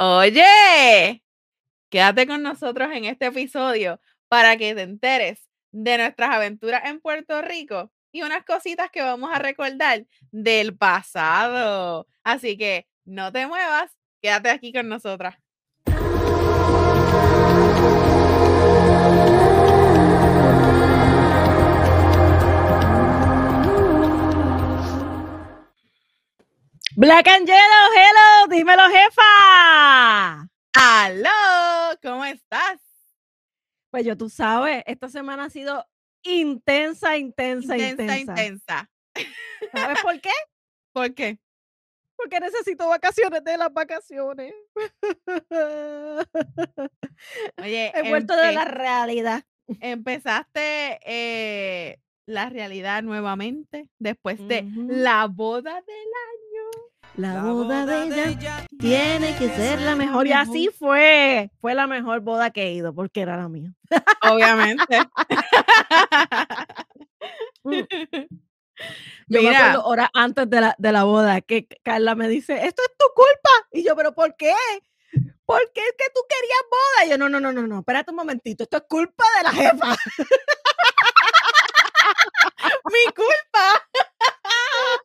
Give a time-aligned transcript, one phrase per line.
[0.00, 1.22] Oye,
[1.90, 7.42] quédate con nosotros en este episodio para que te enteres de nuestras aventuras en Puerto
[7.42, 12.06] Rico y unas cositas que vamos a recordar del pasado.
[12.24, 15.36] Así que no te muevas, quédate aquí con nosotras.
[26.96, 30.48] Black and Yellow, hello, dímelo, jefa.
[30.74, 31.98] ¡Aló!
[32.00, 32.80] ¿Cómo estás?
[33.90, 35.84] Pues yo, tú sabes, esta semana ha sido
[36.22, 38.16] intensa, intensa, intensa.
[38.18, 38.90] Intensa, intensa.
[39.72, 40.30] ¿Sabes por qué?
[40.92, 41.38] ¿Por qué?
[42.16, 44.54] Porque necesito vacaciones de las vacaciones.
[47.60, 49.42] Oye, He vuelto de la realidad.
[49.80, 56.53] empezaste eh, la realidad nuevamente después de la boda del año.
[57.16, 60.26] La boda de ella tiene que ser la mejor.
[60.26, 61.50] Y así fue.
[61.60, 63.72] Fue la mejor boda que he ido, porque era la mía.
[64.22, 64.84] Obviamente.
[67.66, 67.80] Mm.
[69.28, 72.66] Yo me Mira, acuerdo horas antes de la, de la boda que Carla me dice,
[72.66, 73.48] esto es tu culpa.
[73.72, 74.52] Y yo, pero ¿por qué?
[75.46, 77.06] ¿Por qué es que tú querías boda?
[77.06, 79.52] Y yo, no, no, no, no, no, espérate un momentito, esto es culpa de la
[79.52, 79.96] jefa.
[82.92, 83.82] mi culpa.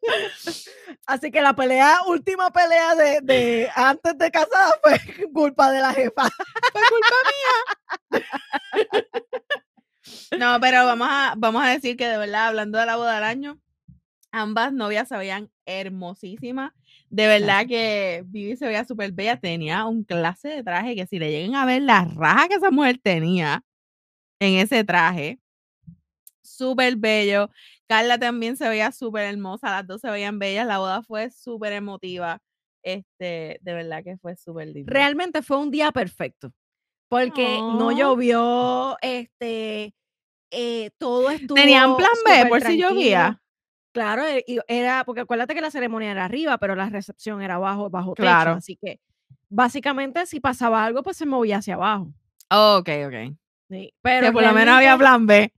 [1.06, 5.00] Así que la pelea, última pelea de, de antes de casada fue
[5.34, 6.30] culpa de la jefa.
[6.72, 8.24] Fue culpa mía.
[10.40, 13.24] No, pero vamos a, vamos a decir que de verdad, hablando de la boda del
[13.24, 13.60] año,
[14.32, 16.72] ambas novias se veían hermosísimas.
[17.10, 19.40] De verdad que Vivi se veía súper bella.
[19.40, 22.72] Tenía un clase de traje que si le lleguen a ver la raja que esa
[22.72, 23.64] mujer tenía
[24.40, 25.40] en ese traje,
[26.42, 27.50] súper bello.
[27.90, 29.72] Carla también se veía súper hermosa.
[29.72, 30.68] Las dos se veían bellas.
[30.68, 32.40] La boda fue súper emotiva.
[32.84, 34.94] Este, de verdad que fue súper lindo.
[34.94, 36.54] Realmente fue un día perfecto.
[37.10, 37.98] Porque no Aw.
[37.98, 39.96] llovió, este,
[40.52, 41.56] eh, todo estuvo.
[41.56, 42.90] Tenían plan B por si tranquilo.
[42.90, 43.42] llovía.
[43.92, 47.56] Claro, e- y era, porque acuérdate que la ceremonia era arriba, pero la recepción era
[47.56, 48.22] abajo, bajo techo.
[48.22, 48.52] Claro.
[48.52, 49.00] Así que
[49.50, 52.14] básicamente si pasaba algo, pues se movía hacia abajo.
[52.52, 53.36] Ok, ok.
[53.70, 55.54] Sí, Que Pero por lo menos había plan B.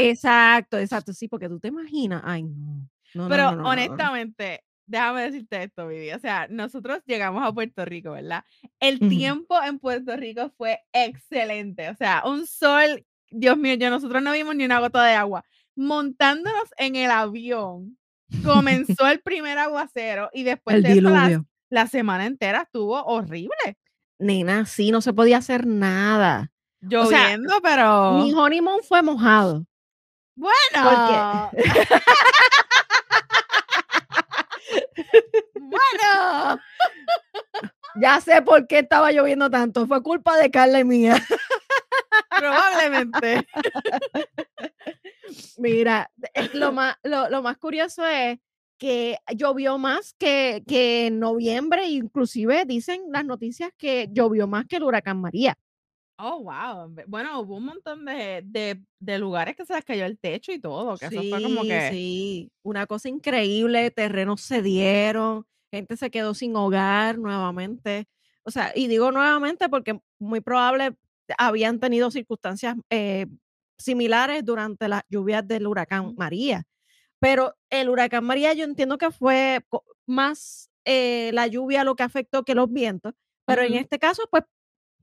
[0.00, 2.88] Exacto, exacto, sí, porque tú te imaginas, ay, no.
[3.14, 6.12] no, Pero no, honestamente, déjame decirte esto, Vivi.
[6.12, 8.44] O sea, nosotros llegamos a Puerto Rico, ¿verdad?
[8.80, 11.88] El tiempo en Puerto Rico fue excelente.
[11.90, 15.44] O sea, un sol, Dios mío, yo nosotros no vimos ni una gota de agua.
[15.76, 17.98] Montándonos en el avión,
[18.44, 23.78] comenzó el primer aguacero y después El de eso la, la semana entera estuvo horrible.
[24.18, 26.50] Nena, sí, no se podía hacer nada.
[26.80, 29.64] Sea, Lloviendo, pero Mi honeymoon fue mojado.
[30.34, 31.50] bueno.
[35.54, 36.60] bueno.
[37.96, 39.86] Ya sé por qué estaba lloviendo tanto.
[39.86, 41.16] Fue culpa de Carla y mía.
[42.38, 43.46] Probablemente.
[45.58, 48.38] Mira, eh, lo más, lo, lo más curioso es
[48.78, 54.76] que llovió más que, que en noviembre, inclusive dicen las noticias que llovió más que
[54.76, 55.56] el huracán María.
[56.18, 56.94] Oh, wow.
[57.06, 60.58] Bueno, hubo un montón de, de, de lugares que se les cayó el techo y
[60.58, 61.98] todo, que eso fue como Sí, que.
[61.98, 68.08] sí, una cosa increíble, terrenos se dieron, gente se quedó sin hogar nuevamente.
[68.44, 70.96] O sea, y digo nuevamente porque muy probable
[71.38, 73.26] habían tenido circunstancias eh,
[73.78, 76.14] similares durante las lluvias del huracán.
[76.16, 76.64] María.
[77.20, 79.64] Pero el huracán María yo entiendo que fue
[80.06, 83.14] más eh, la lluvia lo que afectó que los vientos,
[83.46, 83.82] pero en Ujú.
[83.82, 84.44] este caso, pues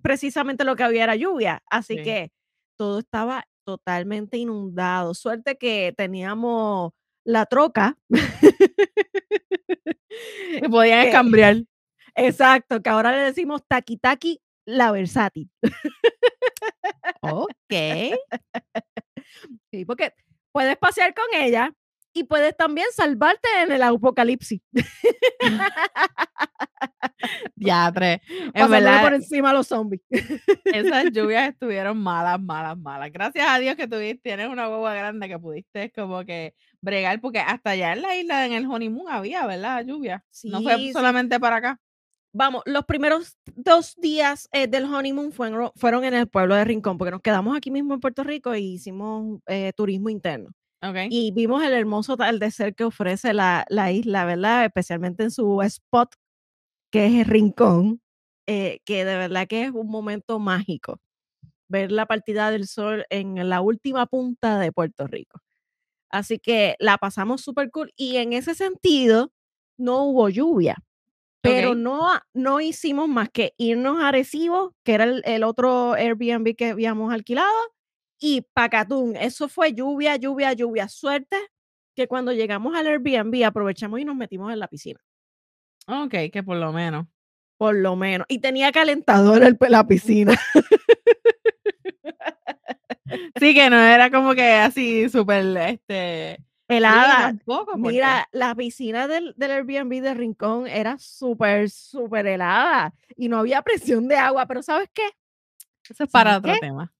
[0.03, 1.63] precisamente lo que había era lluvia.
[1.71, 2.03] Así Sí.
[2.03, 2.31] que
[2.77, 5.13] todo estaba totalmente inundado.
[5.15, 6.91] Suerte que teníamos
[7.25, 7.97] la troca.
[10.61, 11.57] Que podían escambriar.
[12.15, 15.49] exacto, que ahora le decimos taqui taqui la versátil.
[17.21, 17.49] Ok.
[19.71, 20.13] Sí, porque
[20.51, 21.73] puedes pasear con ella
[22.13, 24.61] y puedes también salvarte en el apocalipsis.
[27.55, 28.19] Ya, tres.
[28.53, 30.01] En verdad, por encima a los zombies.
[30.65, 33.11] esas lluvias estuvieron malas, malas, malas.
[33.11, 37.39] Gracias a Dios que tuviste, tienes una guagua grande que pudiste como que bregar, porque
[37.39, 39.85] hasta allá en la isla, en el honeymoon, había, ¿verdad?
[39.85, 40.23] Lluvia.
[40.43, 40.93] no Sí, fue sí.
[40.93, 41.79] solamente para acá.
[42.35, 46.97] Vamos, los primeros dos días eh, del honeymoon fueron, fueron en el pueblo de Rincón,
[46.97, 50.49] porque nos quedamos aquí mismo en Puerto Rico y hicimos eh, turismo interno.
[50.83, 50.97] Ok.
[51.09, 54.65] Y vimos el hermoso atardecer que ofrece la, la isla, ¿verdad?
[54.65, 56.15] Especialmente en su spot,
[56.91, 58.01] que es el Rincón,
[58.47, 60.99] eh, que de verdad que es un momento mágico.
[61.69, 65.39] Ver la partida del sol en la última punta de Puerto Rico.
[66.11, 67.91] Así que la pasamos súper cool.
[67.97, 69.31] Y en ese sentido,
[69.77, 70.77] no hubo lluvia.
[71.43, 76.55] pero no, no hicimos más que irnos a Arecibo, que era el, el otro Airbnb
[76.55, 77.51] que habíamos alquilado,
[78.25, 79.17] y Pacatún.
[79.17, 80.87] Eso fue lluvia, lluvia, lluvia.
[80.87, 81.35] Suerte
[81.93, 84.99] que cuando llegamos al Airbnb aprovechamos y nos metimos en la piscina,
[85.87, 87.05] Ok, que por lo menos.
[87.57, 88.25] por lo menos.
[88.29, 90.33] Y tenía calentador el- la piscina.
[93.39, 97.27] Sí, que no era como que así súper, este, Helada.
[97.27, 103.37] tampoco, Mira, la piscina del, del Airbnb de Rincón era súper, súper helada y no
[103.39, 105.03] había presión de agua, pero ¿sabes qué?
[105.89, 106.59] eso es para ¿sabes otro qué?
[106.61, 106.93] tema.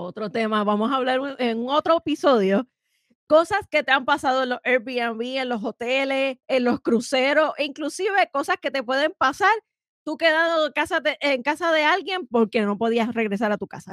[0.00, 2.68] Otro tema, vamos a hablar en otro episodio.
[3.26, 7.64] Cosas que te han pasado en los Airbnb, en los hoteles, en los cruceros, e
[7.64, 9.52] inclusive cosas que te pueden pasar
[10.04, 13.90] tú quedando en casa de, alguien porque no podías regresar a tu casa.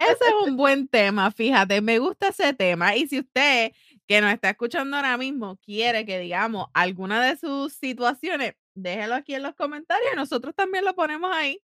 [0.00, 2.96] Ese es un buen tema, fíjate, me gusta ese tema.
[2.96, 3.70] Y si usted
[4.08, 9.36] que nos está escuchando ahora mismo quiere que digamos alguna de sus situaciones, déjelo aquí
[9.36, 11.62] en los comentarios nosotros también lo ponemos ahí.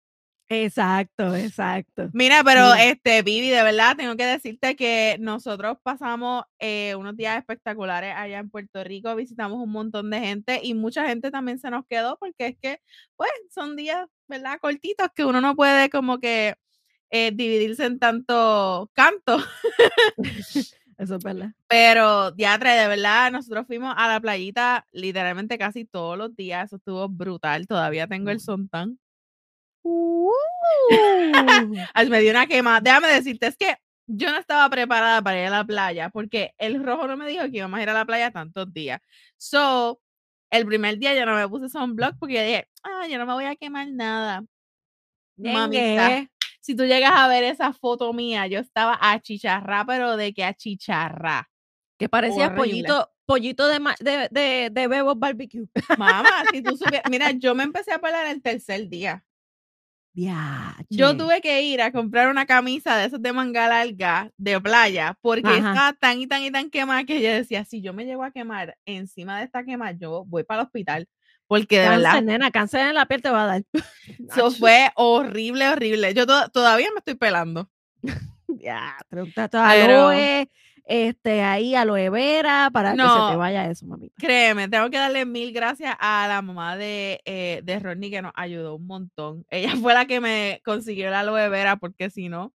[0.49, 2.09] Exacto, exacto.
[2.13, 7.37] Mira, pero este, Vivi, de verdad, tengo que decirte que nosotros pasamos eh, unos días
[7.39, 11.71] espectaculares allá en Puerto Rico, visitamos un montón de gente y mucha gente también se
[11.71, 12.79] nos quedó porque es que,
[13.15, 14.59] pues, son días, ¿verdad?
[14.61, 16.55] Cortitos que uno no puede como que
[17.09, 19.37] eh, dividirse en tanto canto.
[20.97, 21.51] Eso es verdad.
[21.67, 26.67] Pero, diatre, de verdad, nosotros fuimos a la playita literalmente casi todos los días.
[26.67, 27.67] Eso estuvo brutal.
[27.67, 28.99] Todavía tengo el sontán.
[29.87, 30.31] Uh,
[32.09, 32.81] me dio una quema.
[32.81, 33.77] Déjame decirte, es que
[34.07, 37.43] yo no estaba preparada para ir a la playa porque el rojo no me dijo
[37.43, 38.99] que íbamos a ir a la playa tantos días.
[39.37, 40.01] So,
[40.49, 43.33] el primer día yo no me puse sunblock porque yo dije, ah, yo no me
[43.33, 44.43] voy a quemar nada.
[45.37, 46.27] Mamita,
[46.61, 51.49] si tú llegas a ver esa foto mía, yo estaba achicharrá, pero de que achicharrá.
[51.99, 52.57] Que parecía Horrible.
[52.57, 55.67] pollito, pollito de, de, de, de Bebos Barbecue.
[55.97, 59.24] Mamá, si tú supieras, mira, yo me empecé a pelar el tercer día.
[60.89, 65.17] Yo tuve que ir a comprar una camisa de esos de manga larga de playa
[65.21, 65.57] porque Ajá.
[65.71, 68.31] estaba tan y tan y tan quemada que yo decía, si yo me llego a
[68.31, 71.07] quemar encima de esta quema, yo voy para el hospital.
[71.47, 73.63] Porque de Cáncer, verdad, nena, cáncer en la piel te va a dar.
[74.31, 76.13] eso fue horrible, horrible.
[76.13, 77.69] Yo to- todavía me estoy pelando.
[78.47, 78.95] Ya,
[79.81, 80.11] Pero-
[80.85, 83.37] este, ahí aloe vera para que se te No.
[83.37, 84.13] vaya eso, mamita.
[84.17, 88.31] Créeme, tengo que darle mil gracias a la mamá de, eh, de Rodney que nos
[88.35, 89.45] ayudó un montón.
[89.49, 92.53] Ella fue la que me consiguió la aloe vera porque si no,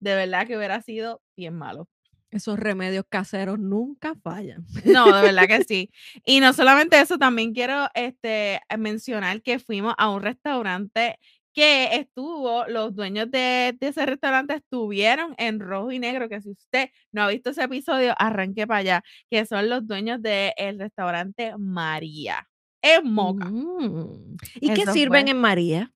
[0.00, 1.88] de verdad que hubiera sido bien malo.
[2.30, 4.66] Esos remedios caseros nunca fallan.
[4.84, 5.90] No, de verdad que sí.
[6.24, 11.18] Y no solamente eso, también quiero este, mencionar que fuimos a un restaurante
[11.54, 16.50] que estuvo, los dueños de, de ese restaurante estuvieron en rojo y negro, que si
[16.50, 21.54] usted no ha visto ese episodio, arranque para allá, que son los dueños del restaurante
[21.56, 22.48] María,
[22.82, 23.46] en Moca.
[23.48, 24.36] Mm.
[24.56, 25.30] ¿Y qué sirven fue.
[25.30, 25.92] en María?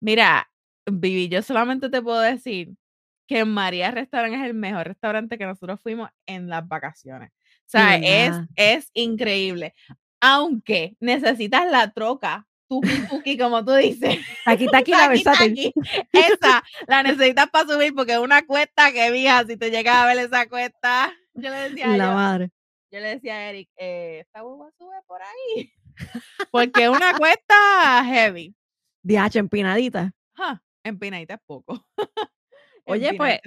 [0.00, 0.50] Mira,
[0.90, 2.74] Vivi, yo solamente te puedo decir
[3.26, 7.30] que María Restaurant es el mejor restaurante que nosotros fuimos en las vacaciones.
[7.30, 9.74] O sea, es, es increíble.
[10.20, 12.46] Aunque necesitas la troca,
[12.80, 14.18] tuki tuki, como tú dices.
[14.46, 15.72] Aquí está aquí la versátil.
[16.12, 20.06] Esa la necesitas para subir porque es una cuesta que, mija, si te llegas a
[20.06, 22.50] ver esa cuesta, yo le decía, La yo, madre.
[22.90, 25.72] yo le decía a Eric, eh, esta hueva sube por ahí.
[26.50, 28.54] Porque es una cuesta heavy.
[29.02, 30.12] Diache, empinadita.
[30.36, 31.86] Ja, empinadita es poco.
[32.86, 33.38] Oye, pues.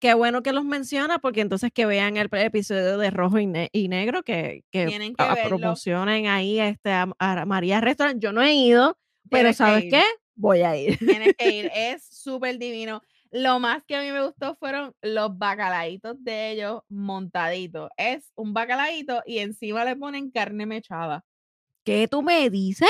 [0.00, 3.70] Qué, bueno que los menciona, porque entonces que vean el episodio de Rojo y, Ne-
[3.72, 8.20] y Negro, que, que, a- promocionen ahí este, a, a María Restaurant.
[8.20, 8.98] Yo no he ido,
[9.30, 10.02] pero Tienes ¿sabes qué?
[10.36, 10.98] Voy a ir.
[10.98, 13.02] Tienes que ir, es súper divino.
[13.30, 17.90] Lo más que a mí me gustó fueron los bacalaitos de ellos montaditos.
[17.96, 21.24] Es un bacalaíto y encima le ponen carne mechada.
[21.84, 22.88] ¿Qué tú me dices?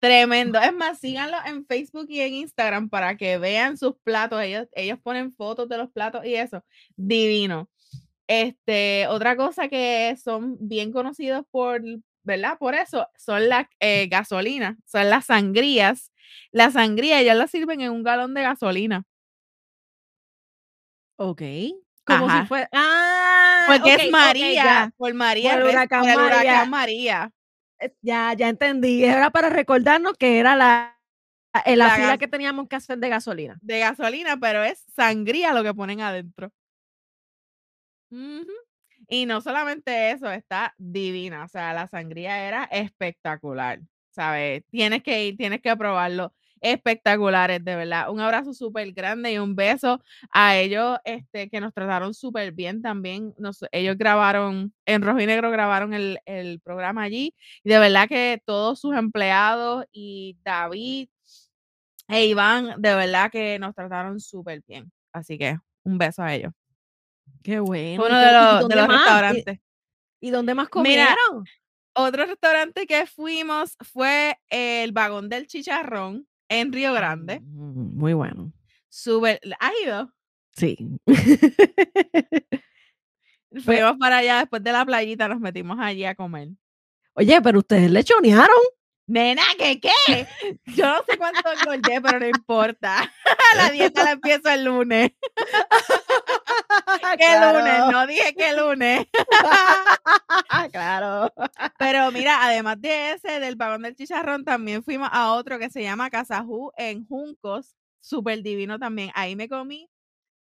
[0.00, 0.60] Tremendo.
[0.60, 4.40] Es más, síganlo en Facebook y en Instagram para que vean sus platos.
[4.42, 6.62] Ellos, ellos ponen fotos de los platos y eso.
[6.96, 7.68] Divino.
[8.28, 11.80] Este, otra cosa que son bien conocidos por,
[12.24, 12.58] ¿verdad?
[12.58, 16.12] Por eso, son las eh, gasolinas, son las sangrías.
[16.52, 19.04] La sangría ya la sirven en un galón de gasolina.
[21.18, 21.42] Ok.
[22.04, 22.42] Como Ajá.
[22.42, 22.68] si fuera.
[22.72, 23.64] ¡Ah!
[23.68, 26.38] Porque es María, por María, Por el huracán por el María.
[26.40, 27.32] huracán María.
[28.02, 29.04] Ya, ya entendí.
[29.04, 30.98] Era para recordarnos que era la,
[31.66, 33.58] la, La fila que teníamos que hacer de gasolina.
[33.62, 36.50] de gasolina, pero es sangría lo que ponen adentro.
[39.08, 41.44] Y no solamente eso, está divina.
[41.44, 43.80] O sea, la sangría era espectacular.
[44.10, 44.64] ¿Sabes?
[44.70, 46.32] Tienes que ir, tienes que probarlo.
[46.60, 48.10] Espectaculares, de verdad.
[48.10, 52.82] Un abrazo súper grande y un beso a ellos este, que nos trataron súper bien
[52.82, 53.34] también.
[53.72, 58.42] ellos grabaron, en Rojo y Negro grabaron el, el programa allí y de verdad que
[58.44, 61.08] todos sus empleados y David
[62.08, 64.90] e Iván, de verdad que nos trataron súper bien.
[65.12, 66.52] Así que un beso a ellos.
[67.42, 68.04] Qué bueno.
[68.04, 69.58] Uno de los, de los restaurantes.
[70.20, 71.44] ¿Y, dónde más comieron?
[71.94, 77.40] otro restaurante que fuimos fue el Vagón del Chicharrón en Río Grande.
[77.40, 78.52] Mm, muy bueno.
[78.88, 79.40] Súper.
[79.58, 80.12] ¿Has ido?
[80.52, 80.76] Sí.
[83.64, 86.48] Fuimos para allá después de la playita, nos metimos allí a comer.
[87.14, 88.56] Oye, pero ustedes le chonearon.
[89.06, 90.26] Nena, ¿qué qué?
[90.66, 93.12] Yo no sé cuánto engordé, pero no importa.
[93.56, 95.12] La dieta la empiezo el lunes.
[97.18, 97.80] ¿Qué lunes?
[97.92, 99.06] No dije que lunes.
[100.72, 101.32] claro.
[101.78, 105.82] Pero mira, además de ese, del vagón del chicharrón, también fuimos a otro que se
[105.82, 107.74] llama Casajú en Juncos.
[108.00, 109.10] Súper divino también.
[109.14, 109.88] Ahí me comí.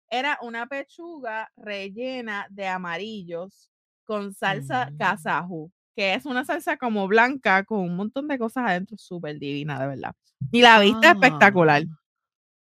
[0.09, 3.69] Era una pechuga rellena de amarillos
[4.05, 8.97] con salsa mm que es una salsa como blanca con un montón de cosas adentro,
[8.97, 10.15] súper divina, de verdad.
[10.51, 11.83] Y la vista espectacular.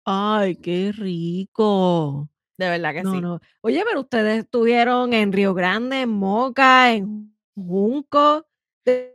[0.05, 0.39] Ah.
[0.39, 2.27] Ay, qué rico.
[2.59, 3.21] De verdad que sí.
[3.61, 8.45] Oye, pero ustedes estuvieron en Río Grande, en Moca, en Junco.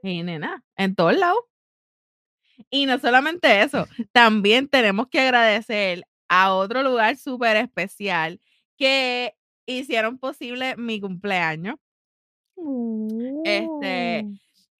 [0.02, 1.40] Y nena, en todos lados.
[2.70, 8.40] Y no solamente eso, también tenemos que agradecer a otro lugar súper especial
[8.78, 9.34] que
[9.66, 11.76] hicieron posible mi cumpleaños.
[13.44, 14.32] Este, oh.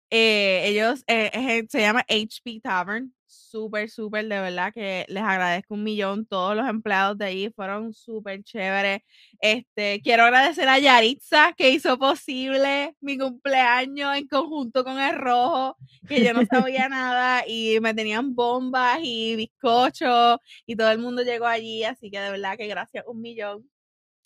[0.09, 3.13] eh, ellos, eh, se llama HP Tavern,
[3.55, 6.25] súper, súper, de verdad que les agradezco un millón.
[6.25, 8.99] Todos los empleados de ahí fueron súper chéveres.
[9.39, 15.77] Este, quiero agradecer a Yaritza que hizo posible mi cumpleaños en conjunto con el rojo,
[16.05, 21.23] que yo no sabía nada y me tenían bombas y bizcochos y todo el mundo
[21.23, 23.69] llegó allí, así que de verdad que gracias un millón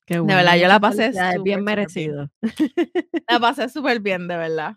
[0.07, 1.11] de verdad, yo la pasé
[1.43, 2.31] bien merecido.
[3.29, 4.75] La pasé súper bien, de verdad.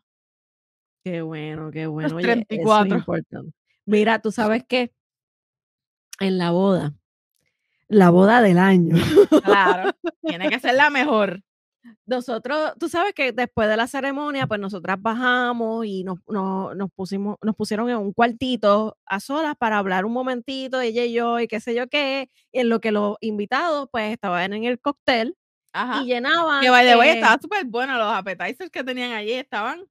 [1.02, 2.16] Qué bueno, qué bueno.
[2.16, 3.04] Oye, 34.
[3.87, 4.93] Mira, tú sabes que
[6.21, 6.95] en la boda,
[7.89, 8.97] la boda del año.
[9.45, 9.91] Claro,
[10.23, 11.43] tiene que ser la mejor
[12.07, 17.37] nosotros, tú sabes que después de la ceremonia, pues nosotras bajamos y nos, nos, pusimos,
[17.43, 21.49] nos pusieron en un cuartito a solas para hablar un momentito, ella y yo, y
[21.49, 25.37] qué sé yo qué, en lo que los invitados, pues, estaban en el cóctel
[26.03, 26.61] y llenaban.
[26.61, 29.85] Que by the way, eh estaba súper bueno, los appetizers que tenían allí estaban.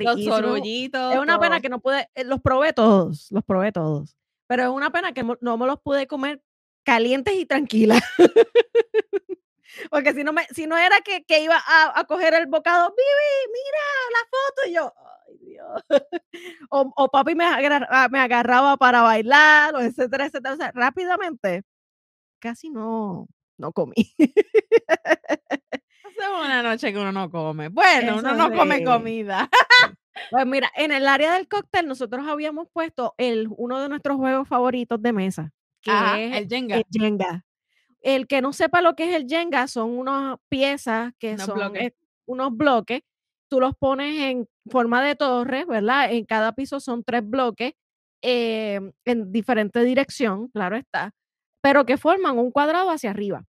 [0.00, 1.14] Los sorullitos.
[1.14, 4.16] Es una pena que no pude, eh, los probé todos, los probé todos.
[4.46, 6.42] Pero es una pena que no me los pude comer
[6.84, 8.02] calientes y tranquilas.
[9.90, 12.90] Porque si no, me, si no era que, que iba a, a, coger el bocado,
[12.90, 13.80] Vivi, mira
[14.12, 14.94] la foto, y yo,
[15.28, 15.82] ay Dios.
[16.70, 20.54] o, o, papi me, ah, me agarraba para bailar, o etcétera, etcétera.
[20.54, 21.62] O sea, rápidamente,
[22.38, 23.94] casi no, no comí.
[26.40, 27.68] Una noche que uno no come.
[27.68, 29.48] Bueno, uno no come comida.
[30.30, 34.46] Pues mira, en el área del cóctel nosotros habíamos puesto el, uno de nuestros juegos
[34.46, 36.76] favoritos de mesa, que es el Jenga.
[36.76, 37.44] El Jenga.
[38.00, 41.72] El que no sepa lo que es el Jenga son unas piezas que son
[42.26, 43.02] unos bloques.
[43.48, 46.12] Tú los pones en forma de torre, ¿verdad?
[46.12, 47.74] En cada piso son tres bloques
[48.22, 51.12] em, en diferente dirección, claro está,
[51.60, 53.44] pero que forman un cuadrado hacia arriba.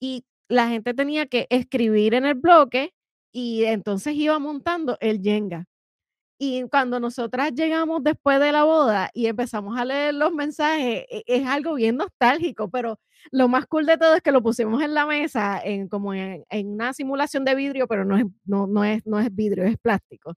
[0.00, 2.94] Y la gente tenía que escribir en el bloque
[3.32, 5.66] y entonces iba montando el Jenga.
[6.38, 11.22] Y cuando nosotras llegamos después de la boda y empezamos a leer los mensajes, e,
[11.26, 12.98] es algo bien nostálgico, pero
[13.30, 16.44] lo más cool de todo es que lo pusimos en la mesa, en, como en,
[16.50, 20.34] una simulación de vidrio, pero no es, no, no, es, no es vidrio, es plástico.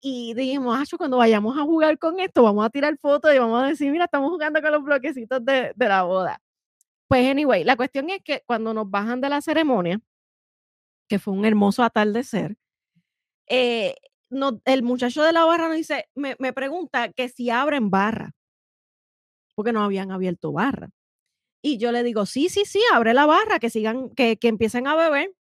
[0.00, 3.62] Y dijimos, ah, cuando vayamos a jugar con esto, vamos a tirar fotos y vamos
[3.62, 6.40] a decir, mira, estamos jugando con los bloquecitos de, de la boda.
[7.10, 10.00] Pues, anyway, la cuestión es que cuando nos bajan de la ceremonia,
[11.08, 12.56] que fue un hermoso atardecer,
[13.48, 13.96] eh,
[14.64, 18.30] el muchacho de la barra nos dice, me, pregunta que si abren barra,
[19.56, 20.90] porque no habían abierto barra.
[21.62, 24.86] Y yo le digo, sí, sí, sí, abre la barra, que sigan, que, que empiecen
[24.86, 25.34] a beber.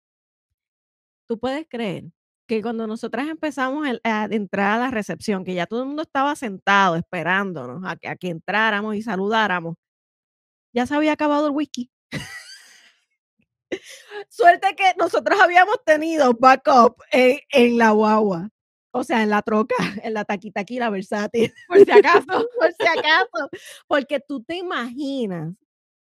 [1.28, 2.04] Tú puedes creer
[2.46, 6.34] que cuando nosotras empezamos a entrar a la recepción, que ya todo el mundo estaba
[6.34, 9.76] sentado esperándonos a a que entráramos y saludáramos,
[10.72, 11.90] ya se había acabado el whisky.
[14.28, 18.50] Suerte que nosotros habíamos tenido backup en, en la guagua.
[18.90, 21.52] O sea, en la troca, en la taquitaquila la versátil.
[21.68, 22.26] Por si acaso.
[22.58, 23.50] por si acaso.
[23.86, 25.54] Porque tú te imaginas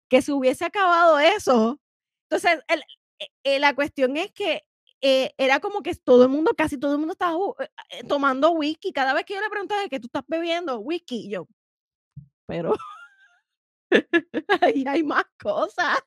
[0.08, 1.80] que se hubiese acabado eso.
[2.28, 2.80] Entonces, el,
[3.18, 4.62] eh, eh, la cuestión es que
[5.00, 7.36] eh, era como que todo el mundo, casi todo el mundo estaba
[8.08, 8.92] tomando whisky.
[8.92, 11.48] Cada vez que yo le preguntaba que tú estás bebiendo whisky, yo,
[12.46, 12.74] pero
[14.60, 15.98] ahí hay más cosas.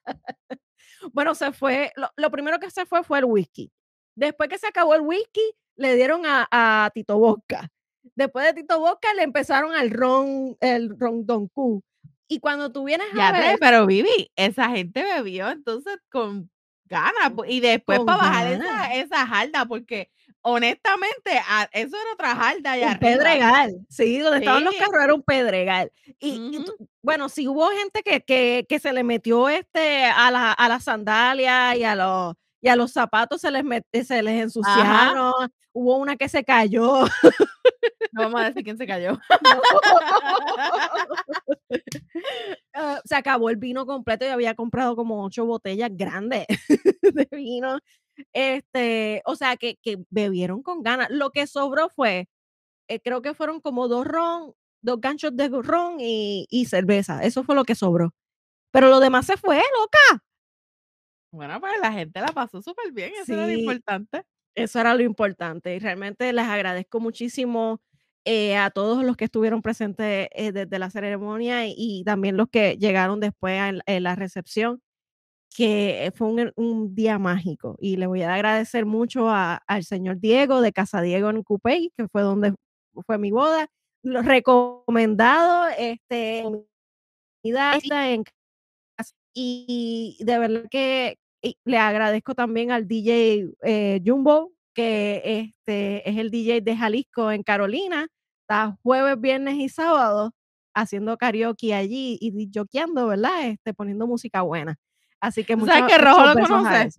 [1.13, 3.71] bueno, se fue, lo, primero que se fue fue el whisky.
[4.15, 5.41] Después que se acabó el whisky,
[5.75, 7.69] le dieron a, Tito Bosca.
[8.15, 11.83] Después de Tito Bosca le empezaron al ron, el ron Don Q.
[12.27, 13.57] Y cuando tú vienes a ver...
[13.59, 16.49] pero Vivi, esa gente bebió entonces con
[16.85, 17.31] ganas.
[17.47, 20.09] Y después para bajar esa, esa jarda, porque
[20.47, 25.23] honestamente, eso era otra jarda allá un Pedregal, sí, donde estaban los carros era un
[25.23, 25.91] pedregal.
[26.19, 26.63] Y,
[27.01, 31.77] bueno, sí hubo gente que, que, se le metió este a la, a las sandalias
[31.77, 33.63] y a los y a los zapatos se les
[34.07, 35.33] se les ensuciaron.
[35.73, 37.05] Hubo una que se cayó.
[38.11, 39.19] No vamos a decir quién se cayó.
[42.77, 46.45] Ah, se acabó el vino completo y había comprado como ocho botellas grandes
[47.01, 47.79] de vino.
[48.33, 51.09] Este, o sea, que, que bebieron con ganas.
[51.09, 52.27] Lo que sobró fue,
[52.89, 57.23] eh, creo que fueron como dos ron, dos ganchos de ron y, y cerveza.
[57.23, 58.13] Eso fue lo que sobró.
[58.71, 60.23] Pero lo demás se fue, loca.
[61.31, 64.23] Bueno, pues la gente la pasó súper bien, eso era lo importante.
[64.55, 67.81] Eso era lo importante y realmente les agradezco muchísimo
[68.23, 72.77] eh, a todos los que estuvieron presentes eh, desde la ceremonia y, también los que
[72.77, 74.81] llegaron después en, la recepción,
[75.55, 77.77] que fue un, día mágico.
[77.79, 82.07] Y le voy a agradecer mucho al señor Diego de Casa Diego en Cupey, que
[82.09, 82.53] fue donde
[83.05, 83.67] fue mi boda.
[84.03, 88.23] Lo recomendado, este, en
[89.37, 91.17] y de verdad que
[91.65, 97.43] le agradezco también al DJ eh, Jumbo, que este, es el DJ de Jalisco en
[97.43, 98.07] Carolina,
[98.41, 100.31] está jueves, viernes y sábado
[100.73, 103.47] haciendo karaoke allí y joqueando, ¿verdad?
[103.47, 104.77] Este, poniendo música buena.
[105.25, 106.89] Así que muchas ¿Sabes que Rojo lo conoce?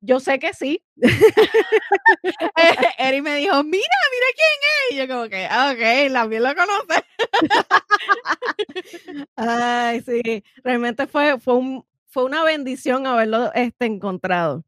[0.00, 0.80] Yo sé que sí.
[2.98, 4.92] Eri me dijo, mira, mira quién es.
[4.92, 5.80] Y yo como que, ah, ok,
[6.12, 7.04] también lo conoce.
[9.36, 14.64] Ay, sí, realmente fue, fue, un, fue una bendición haberlo este, encontrado,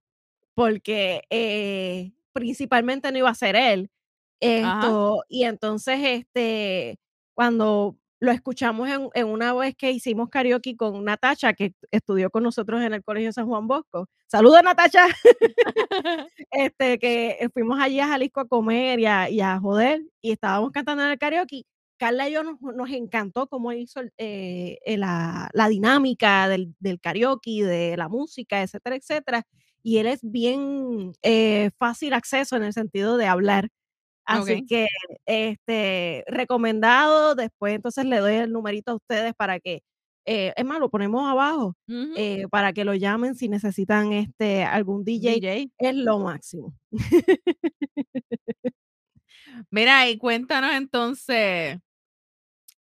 [0.55, 3.89] porque eh, principalmente no iba a ser él.
[4.41, 6.99] Esto, y entonces, este,
[7.35, 12.83] cuando lo escuchamos en, una vez que hicimos karaoke con Natacha, que estudió con nosotros
[12.83, 14.09] en el Colegio San Juan Bosco.
[14.27, 15.07] Saludos, Natacha.
[16.51, 20.73] este, que fuimos allí a Jalisco a comer y a, y a joder, y estábamos
[20.73, 21.65] cantando en el karaoke.
[21.97, 27.01] Carla y yo nos, nos encantó cómo hizo eh, eh, la, la, dinámica del, del,
[27.01, 29.47] karaoke, de la música, etcétera, etcétera.
[29.83, 33.69] Y él es bien eh, fácil acceso en el sentido de hablar.
[34.25, 34.87] Así que,
[35.27, 37.35] este, recomendado.
[37.35, 39.83] Después, entonces le doy el numerito a ustedes para que,
[40.25, 41.77] es más, lo ponemos abajo
[42.51, 45.35] para que lo llamen si necesitan este algún DJ.
[45.35, 45.71] DJ.
[45.79, 46.75] Es lo máximo.
[49.71, 51.79] Mira, y cuéntanos entonces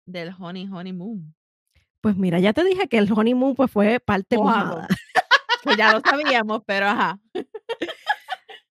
[0.06, 1.34] del Honey Honeymoon.
[2.02, 4.88] Pues mira, ya te dije que el honeymoon pues fue parte mojada.
[5.64, 7.20] que ya lo sabíamos, pero ajá.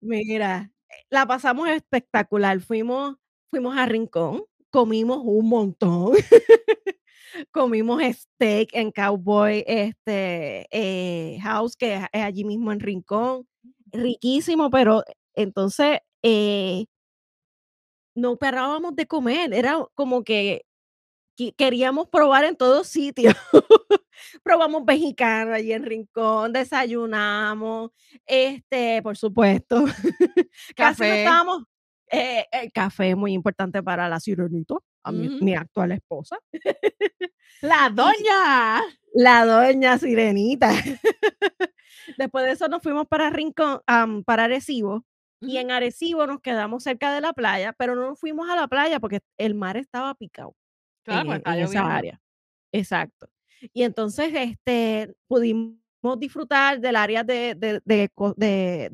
[0.00, 0.70] Mira,
[1.10, 2.60] la pasamos espectacular.
[2.60, 3.16] Fuimos,
[3.50, 6.14] fuimos a Rincón, comimos un montón.
[7.50, 13.46] comimos steak en Cowboy este, eh, House, que es allí mismo en Rincón.
[13.92, 15.04] Riquísimo, pero
[15.34, 16.86] entonces eh,
[18.14, 19.52] no parábamos de comer.
[19.54, 20.64] Era como que
[21.56, 23.34] queríamos probar en todos sitios.
[24.42, 27.90] Probamos mexicano allí en Rincón, desayunamos,
[28.26, 29.84] este, por supuesto.
[30.76, 31.64] Casi no estábamos.
[32.10, 36.38] Eh, el café muy importante para la sirenita, a mi, actual esposa.
[37.62, 38.82] la doña.
[39.14, 40.70] La doña sirenita.
[42.18, 43.80] Después de eso nos fuimos para Rincón,
[44.24, 45.04] para Arecibo.
[45.40, 48.68] Y en Arecibo nos quedamos cerca de la playa, pero no nos fuimos a la
[48.68, 50.54] playa porque el mar estaba picado.
[51.02, 52.20] Claro, en, pues, esa área.
[52.72, 53.28] Exacto.
[53.72, 55.78] Y entonces este, pudimos
[56.18, 58.90] disfrutar del área de, de, de, de,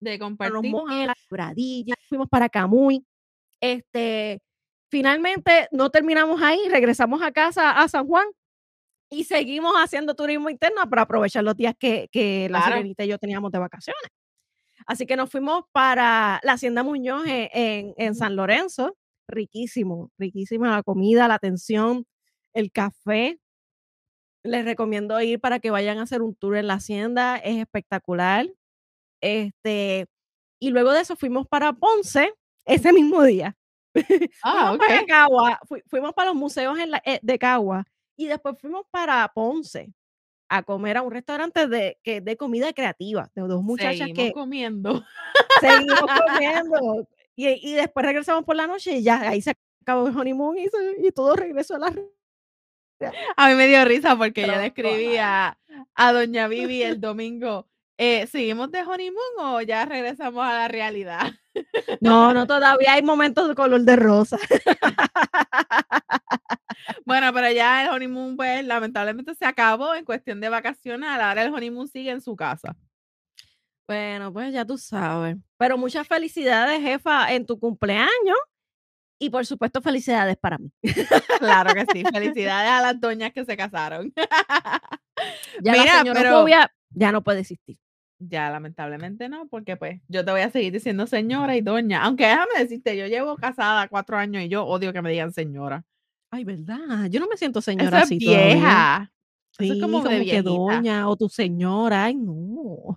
[0.00, 0.72] de compartir.
[2.08, 3.04] fuimos para Camuy.
[3.60, 4.40] Este,
[4.90, 8.26] finalmente no terminamos ahí, regresamos a casa a San Juan
[9.10, 13.18] y seguimos haciendo turismo interno para aprovechar los días que, que la señorita y yo
[13.18, 14.10] teníamos de vacaciones.
[14.86, 18.96] Así que nos fuimos para la Hacienda Muñoz en, en, San Lorenzo.
[19.28, 22.06] Riquísimo, riquísima la comida, la atención,
[22.52, 23.40] el café.
[24.42, 28.46] Les recomiendo ir para que vayan a hacer un tour en la hacienda, es espectacular.
[29.20, 30.06] Este,
[30.60, 32.32] y luego de eso fuimos para Ponce
[32.64, 33.56] ese mismo día.
[34.42, 37.84] Ah, fuimos para Cagua, fuimos para los museos en la, eh, de Cagua
[38.16, 39.92] y después fuimos para Ponce
[40.48, 44.32] a comer a un restaurante de, que, de comida creativa, de dos muchachas seguimos que...
[44.32, 45.04] comiendo.
[45.60, 47.08] Seguimos comiendo.
[47.36, 50.66] Y, y después regresamos por la noche y ya ahí se acabó el honeymoon y,
[50.68, 51.92] se- y todo regresó a la
[53.36, 55.58] A mí me dio risa porque yo le escribí a,
[55.94, 57.68] a Doña Vivi el domingo.
[57.98, 61.32] eh, ¿Seguimos de honeymoon o ya regresamos a la realidad?
[62.00, 64.38] No, no, todavía hay momentos de color de rosa.
[67.04, 71.08] Bueno, pero ya el honeymoon, pues, lamentablemente se acabó en cuestión de vacaciones.
[71.08, 72.76] Ahora el honeymoon sigue en su casa.
[73.86, 75.36] Bueno, pues ya tú sabes.
[75.56, 78.36] Pero muchas felicidades, jefa, en tu cumpleaños.
[79.18, 80.70] Y por supuesto, felicidades para mí.
[81.38, 82.04] Claro que sí.
[82.12, 84.12] Felicidades a las doñas que se casaron.
[85.62, 87.78] Ya Mira, la señorofobia ya no puede existir.
[88.18, 92.02] Ya, lamentablemente no, porque pues yo te voy a seguir diciendo señora y doña.
[92.02, 95.84] Aunque déjame decirte, yo llevo casada cuatro años y yo odio que me digan señora.
[96.30, 97.06] Ay, ¿verdad?
[97.08, 98.46] Yo no me siento señora Eso es así todavía.
[98.46, 99.12] vieja.
[99.58, 102.04] Eso es como, de que doña o tu señora.
[102.04, 102.94] Ay, no.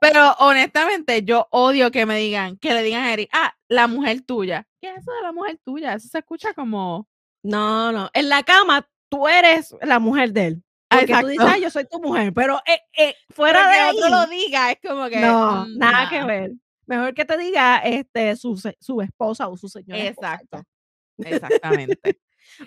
[0.00, 4.22] Pero honestamente, yo odio que me digan, que le digan a Eric, ah, la mujer
[4.22, 4.66] tuya.
[4.80, 5.94] ¿Qué es eso de la mujer tuya?
[5.94, 7.08] Eso se escucha como.
[7.42, 8.10] No, no.
[8.14, 10.64] En la cama, tú eres la mujer de él.
[10.88, 11.54] Porque tú dices, Exacto.
[11.54, 12.32] ay, yo soy tu mujer.
[12.32, 15.20] Pero eh, eh, fuera de ahí, otro lo diga, es como que.
[15.20, 16.52] no, mm, nada que ver.
[16.86, 20.04] Mejor que te diga este, su, su esposa o su señora.
[20.04, 20.62] Exacto.
[21.18, 22.20] Exactamente.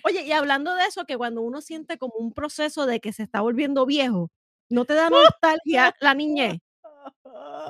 [0.03, 3.23] Oye, y hablando de eso, que cuando uno siente como un proceso de que se
[3.23, 4.31] está volviendo viejo,
[4.69, 6.57] ¿no te da nostalgia la niñez?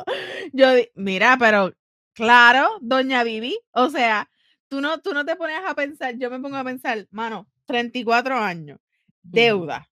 [0.53, 1.73] Yo, mira, pero
[2.13, 4.29] claro, doña Vivi, o sea,
[4.67, 8.37] tú no, tú no te pones a pensar, yo me pongo a pensar, mano, 34
[8.37, 8.79] años,
[9.21, 9.89] deuda,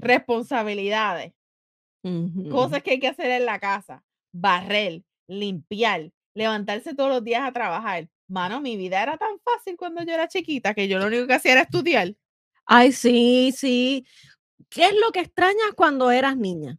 [0.00, 1.32] responsabilidades,
[2.50, 7.52] cosas que hay que hacer en la casa, barrer, limpiar, levantarse todos los días a
[7.52, 8.08] trabajar.
[8.26, 11.34] Mano, mi vida era tan fácil cuando yo era chiquita que yo lo único que
[11.34, 12.14] hacía era estudiar.
[12.66, 14.06] Ay, sí, sí.
[14.70, 16.78] ¿Qué es lo que extrañas cuando eras niña?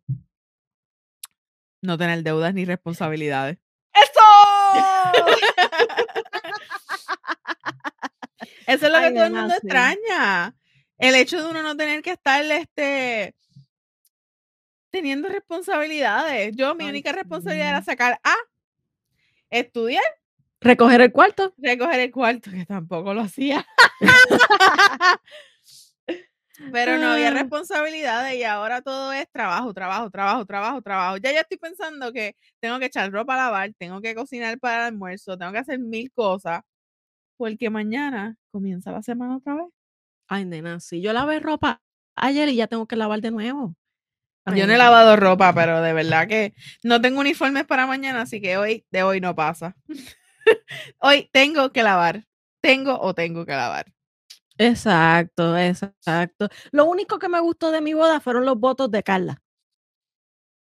[1.86, 3.58] No tener deudas ni responsabilidades.
[3.94, 4.22] ¡Eso!
[8.68, 9.58] Eso es lo Ay, que todo el mundo sí.
[9.64, 10.56] extraña.
[10.98, 13.36] El hecho de uno no tener que estar este,
[14.90, 16.56] teniendo responsabilidades.
[16.56, 18.34] Yo, mi Ay, única responsabilidad era sacar A,
[19.50, 20.04] estudiar,
[20.62, 21.54] Recoger el cuarto.
[21.58, 23.66] recoger el cuarto, que tampoco lo hacía.
[26.72, 27.32] Pero no había Ah.
[27.32, 31.18] responsabilidades y ahora todo es trabajo, trabajo, trabajo, trabajo, trabajo.
[31.18, 34.88] Ya yo estoy pensando que tengo que echar ropa a lavar, tengo que cocinar para
[34.88, 36.62] el almuerzo, tengo que hacer mil cosas,
[37.38, 39.68] porque mañana comienza la semana otra vez.
[40.30, 41.02] Ay, nena, sí.
[41.02, 41.82] Yo lavé ropa
[42.16, 43.76] ayer y ya tengo que lavar de nuevo.
[44.46, 48.22] Ay, Yo no he lavado ropa, pero de verdad que no tengo uniformes para mañana,
[48.24, 49.76] así que hoy, de hoy no pasa.
[51.00, 52.26] hoy tengo que lavar.
[52.62, 53.95] Tengo o tengo que lavar.
[54.58, 56.48] Exacto, exacto.
[56.72, 59.42] Lo único que me gustó de mi boda fueron los votos de Carla.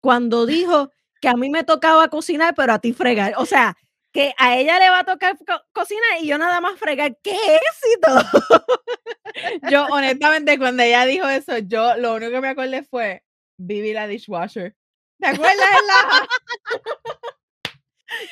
[0.03, 3.35] Cuando dijo que a mí me tocaba cocinar, pero a ti fregar.
[3.39, 3.77] O sea,
[4.13, 7.17] que a ella le va a tocar co- cocinar y yo nada más fregar.
[7.23, 8.09] ¡Qué éxito!
[9.69, 13.23] Yo, honestamente, cuando ella dijo eso, yo lo único que me acordé fue
[13.59, 14.75] Vivi la dishwasher.
[15.21, 15.67] ¿Te acuerdas?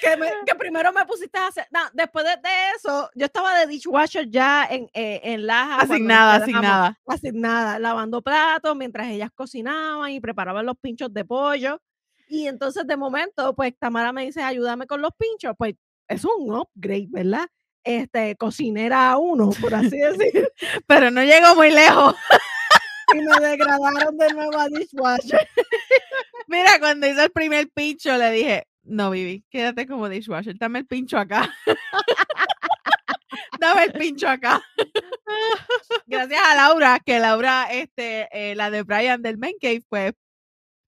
[0.00, 1.66] Que, me- que primero me pusiste a hacer.
[1.70, 5.78] No, después de, de eso, yo estaba de dishwasher ya en, eh, en Laja.
[5.80, 6.98] Asignada, asignada.
[7.06, 11.80] asignada, lavando platos mientras ellas cocinaban y preparaban los pinchos de pollo.
[12.28, 15.54] Y entonces de momento, pues Tamara me dice, ayúdame con los pinchos.
[15.58, 15.74] Pues
[16.08, 17.46] es un upgrade, ¿verdad?
[17.82, 20.50] Este, cocinera uno, por así decir.
[20.86, 22.14] Pero no llegó muy lejos.
[23.14, 25.46] y me degradaron de nuevo a dishwasher.
[26.46, 30.86] Mira, cuando hizo el primer pincho, le dije, no, Vivi, quédate como dishwasher, dame el
[30.86, 31.52] pincho acá.
[33.60, 34.62] dame el pincho acá.
[36.06, 40.12] Gracias a Laura, que Laura, este, eh, la de Brian del Man Cave, pues,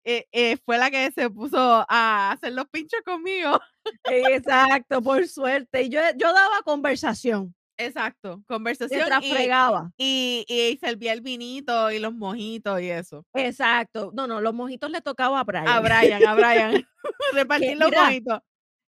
[0.04, 3.60] eh, eh, fue la que se puso a hacer los pinchos conmigo.
[4.04, 5.82] Exacto, por suerte.
[5.82, 9.90] Y yo, yo daba conversación Exacto, conversación y, fregaba.
[9.96, 13.24] y, y servía el vinito y los mojitos y eso.
[13.34, 14.12] Exacto.
[14.14, 15.68] No, no, los mojitos le tocaba a Brian.
[15.68, 16.86] A Brian, a Brian.
[17.32, 18.40] Repartir los mira, mojitos.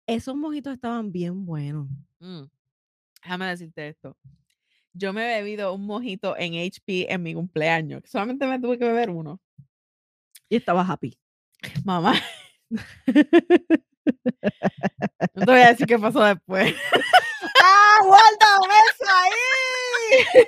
[0.06, 1.86] Esos mojitos estaban bien buenos.
[2.20, 2.44] Mm,
[3.22, 4.16] Déjame decirte esto.
[4.94, 8.02] Yo me he bebido un mojito en HP en mi cumpleaños.
[8.06, 9.40] Solamente me tuve que beber uno.
[10.48, 11.18] Y estaba happy.
[11.84, 12.14] Mamá.
[15.34, 16.74] No te voy a decir qué pasó después.
[17.62, 20.44] ¡Ah, guárdame eso ahí!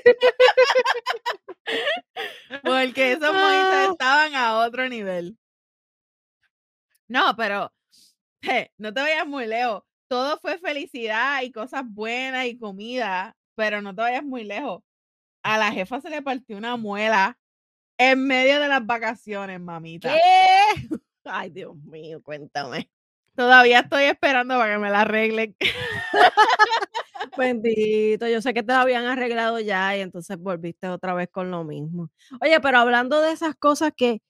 [2.65, 3.33] Porque esos Ah.
[3.33, 5.37] mojitos estaban a otro nivel.
[7.09, 7.73] No, pero
[8.43, 9.83] je, no te vayas muy lejos.
[10.09, 14.83] Todo fue felicidad y cosas buenas y comida, pero no te vayas muy lejos.
[15.43, 17.39] A la jefa se le partió una muela
[17.99, 20.13] en medio de las vacaciones, mamita.
[20.13, 20.21] ¿Qué?
[21.25, 22.91] Ay, Dios mío, cuéntame.
[23.41, 25.57] Todavía estoy esperando para que me la arreglen.
[27.39, 31.51] Bendito, yo sé que te lo habían arreglado ya y entonces volviste otra vez con
[31.51, 32.11] lo mismo.
[32.43, 34.21] Oye, pero hablando de esas cosas que,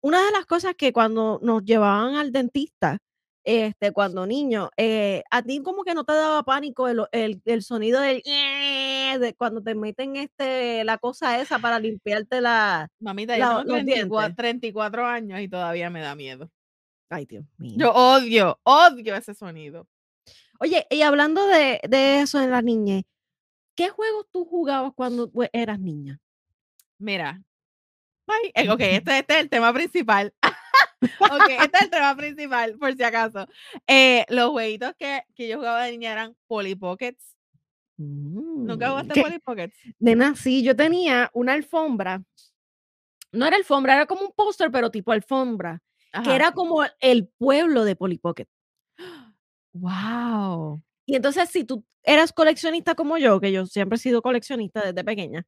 [0.00, 2.98] una de las cosas que cuando nos llevaban al dentista,
[3.42, 7.62] este, cuando niño, eh, a ti como que no te daba pánico el, el, el
[7.64, 13.44] sonido del de cuando te meten este la cosa esa para limpiarte la Mamita, la-
[13.46, 14.36] yo tengo 34, dientes.
[14.36, 16.50] 34 años y todavía me da miedo.
[17.10, 17.74] Ay, Dios mío.
[17.76, 19.86] Yo odio, odio ese sonido.
[20.60, 23.04] Oye, y hablando de, de eso en la niñez,
[23.74, 26.20] ¿qué juegos tú jugabas cuando eras niña?
[26.98, 27.42] Mira.
[28.26, 30.32] Ay, eh, ok, este, este es el tema principal.
[31.20, 33.46] ok, este es el tema principal, por si acaso.
[33.86, 37.36] Eh, los jueguitos que, que yo jugaba de niña eran Polly Pockets.
[37.96, 39.22] ¿Nunca Mm, jugaste.
[39.22, 39.76] Polly Pockets?
[39.98, 42.22] Nena, sí, yo tenía una alfombra.
[43.32, 45.82] No era alfombra, era como un póster, pero tipo alfombra,
[46.22, 48.46] que era como el pueblo de Polly Pocket.
[49.72, 50.82] Wow.
[51.06, 55.04] Y entonces, si tú eras coleccionista como yo, que yo siempre he sido coleccionista desde
[55.04, 55.46] pequeña,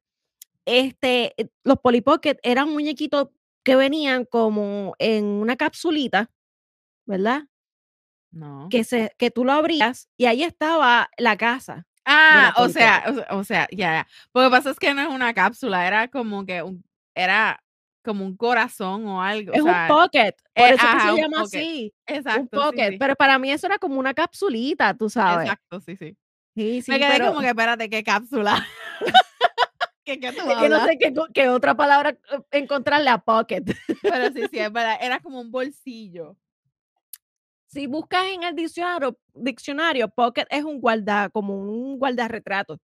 [0.65, 3.29] este, eh, los Polly Pocket eran muñequitos
[3.63, 6.29] que venían como en una capsulita,
[7.05, 7.43] ¿verdad?
[8.31, 8.67] No.
[8.69, 11.87] Que, se, que tú lo abrías y ahí estaba la casa.
[12.05, 14.07] Ah, o sea, o sea, o sea, ya, ya.
[14.33, 16.83] Lo que pasa es que no es una cápsula, era como que un,
[17.15, 17.61] era
[18.07, 19.51] como un corazón o algo.
[19.51, 21.57] Es o sea, un pocket, por eh, eso que se llama pocket.
[21.57, 21.93] así.
[22.05, 22.41] Exacto.
[22.41, 22.97] un pocket, sí.
[22.97, 25.43] pero para mí eso era como una capsulita, tú sabes.
[25.43, 26.15] Exacto, sí, sí.
[26.55, 28.65] Me quedé pero como que, espérate, ¿qué cápsula?
[30.05, 33.65] ¿Qué, qué tú es que no sé qué, qué otra palabra eh, encontrarle a pocket.
[34.01, 34.97] Pero sí, sí, es verdad.
[35.01, 36.37] Era como un bolsillo.
[37.65, 42.79] Si buscas en el diccionario, diccionario, pocket es un guarda, como un guardarretrato,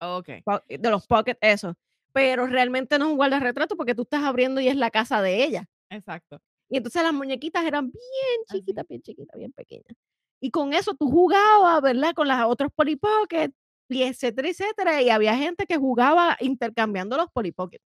[0.00, 0.28] Ok.
[0.68, 1.74] de los pocket eso.
[2.16, 5.44] Pero realmente no es un guardarretrato porque tú estás abriendo y es la casa de
[5.44, 5.68] ella.
[5.90, 6.40] Exacto.
[6.70, 8.60] Y entonces las muñequitas eran bien Así.
[8.60, 9.94] chiquitas, bien chiquitas, bien pequeñas.
[10.40, 12.14] Y con eso tú jugabas, ¿verdad?
[12.14, 13.50] Con las otros Polly Pocket,
[13.90, 15.02] y etcétera, etcétera.
[15.02, 17.80] Y había gente que jugaba intercambiando los Polly Pocket.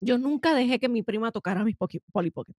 [0.00, 2.02] Yo nunca dejé que mi prima tocara mis Pocket.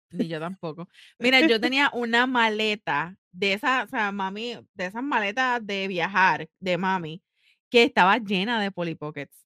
[0.10, 0.90] Ni yo tampoco.
[1.20, 6.50] Mira, yo tenía una maleta de esas, o sea, mami, de esas maletas de viajar
[6.60, 7.24] de mami,
[7.70, 9.42] que estaba llena de Polly Pockets.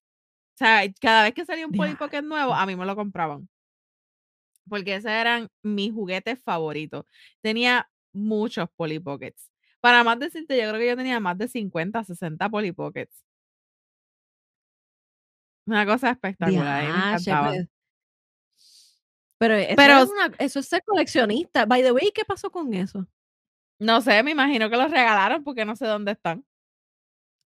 [0.56, 1.96] O sea, cada vez que salía un Polly.
[1.96, 3.46] Pocket nuevo, a mí me lo compraban.
[4.66, 7.04] Porque esos eran mis juguetes favoritos.
[7.42, 9.50] Tenía muchos Polly Pockets.
[9.82, 13.22] Para más decirte, yo creo que yo tenía más de 50, 60 Polly Pockets.
[15.66, 16.84] Una cosa espectacular.
[16.84, 17.54] mí me encantaban.
[17.54, 17.68] pues.
[19.38, 21.66] Pero eso, Pero es una- eso es ser coleccionista.
[21.66, 23.06] By the way, ¿qué pasó con eso?
[23.78, 26.46] No sé, me imagino que los regalaron porque no sé dónde están.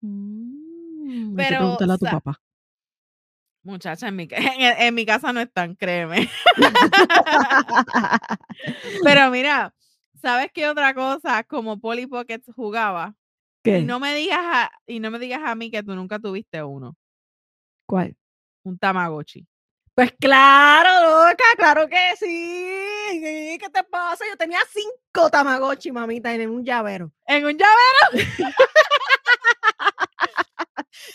[0.01, 2.39] Mm, Pero, a tu papá.
[3.63, 6.29] Muchacha, en mi, ca- en, en mi casa no están, créeme.
[9.03, 9.73] Pero mira,
[10.21, 13.15] ¿sabes qué otra cosa como Polly Pockets jugaba?
[13.63, 13.81] Y ¿Qué?
[13.81, 16.95] no me digas a, y no me digas a mí que tú nunca tuviste uno,
[17.85, 18.15] ¿Cuál?
[18.63, 19.45] un Tamagotchi.
[19.95, 22.69] Pues claro, loca, claro que sí.
[23.11, 24.23] sí, ¿Qué te pasa?
[24.29, 27.11] Yo tenía cinco Tamagotchi, mamita, en un llavero.
[27.27, 28.29] En un llavero.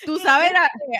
[0.04, 0.52] Tú sabes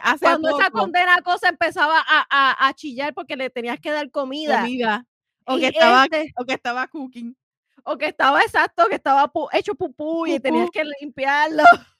[0.02, 4.10] hace Cuando esa condena cosa empezaba a, a- a chillar porque le tenías que dar
[4.10, 4.60] comida.
[4.62, 5.06] comida,
[5.46, 7.36] o que estaba, este, o que estaba cooking.
[7.84, 11.62] o que estaba exacto, que estaba pu- hecho pupú y tenías que limpiarlo.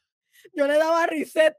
[0.55, 1.57] Yo le daba reset.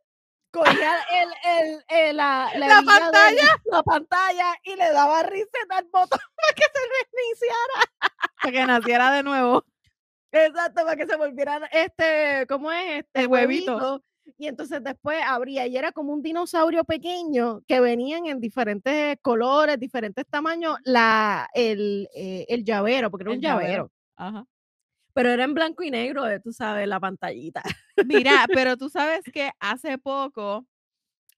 [0.51, 3.61] Cogía el, el, el- la, la pantalla.
[3.65, 6.79] la pantalla y le daba reset al botón para que se
[7.13, 8.13] reiniciara.
[8.41, 9.65] Para que naciera de nuevo.
[10.31, 12.99] Exacto, para que se volviera este, ¿cómo es?
[13.05, 13.75] Este El huevito.
[13.75, 14.03] huevito.
[14.37, 19.79] Y entonces después abría y era como un dinosaurio pequeño que venían en diferentes colores,
[19.79, 23.67] diferentes tamaños, la, el, eh, el llavero, porque era un llavero.
[23.67, 23.91] llavero.
[24.17, 24.45] Ajá.
[25.13, 27.63] Pero era en blanco y negro, eh, tú sabes, la pantallita.
[28.05, 30.65] Mira, pero tú sabes que hace poco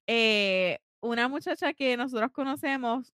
[0.08, 3.14] eh, una muchacha que nosotros conocemos,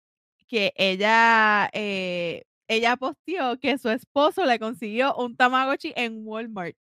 [0.47, 6.75] que ella, eh, ella posteó que su esposo le consiguió un Tamagotchi en Walmart.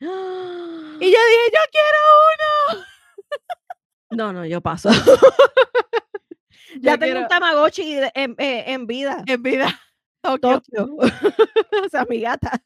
[0.00, 1.98] Y yo dije, yo quiero
[2.74, 2.84] uno.
[4.12, 4.88] No, no, yo paso.
[6.80, 9.22] ya Yo tengo quiero- un Tamagotchi en, eh, en vida.
[9.26, 9.68] En vida.
[10.22, 10.60] Tokio.
[10.60, 10.96] Tokio.
[11.84, 12.60] o sea, mi gata.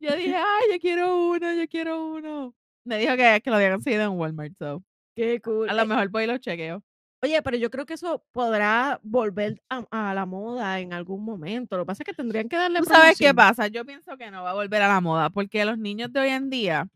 [0.00, 2.54] Yo dije, ay, yo quiero uno, yo quiero uno.
[2.84, 4.52] Me dijo que, que lo había conseguido en Walmart.
[4.58, 4.82] So.
[5.16, 5.68] Qué cool.
[5.70, 6.82] A lo Eh, mejor voy y lo chequeo.
[7.24, 11.76] Oye, pero yo creo que eso podrá volver a, a la moda en algún momento.
[11.76, 13.68] Lo que pasa es que tendrían que darle ¿Tú sabes qué pasa?
[13.68, 16.30] Yo pienso que no va a volver a la moda porque los niños de hoy
[16.30, 16.88] en día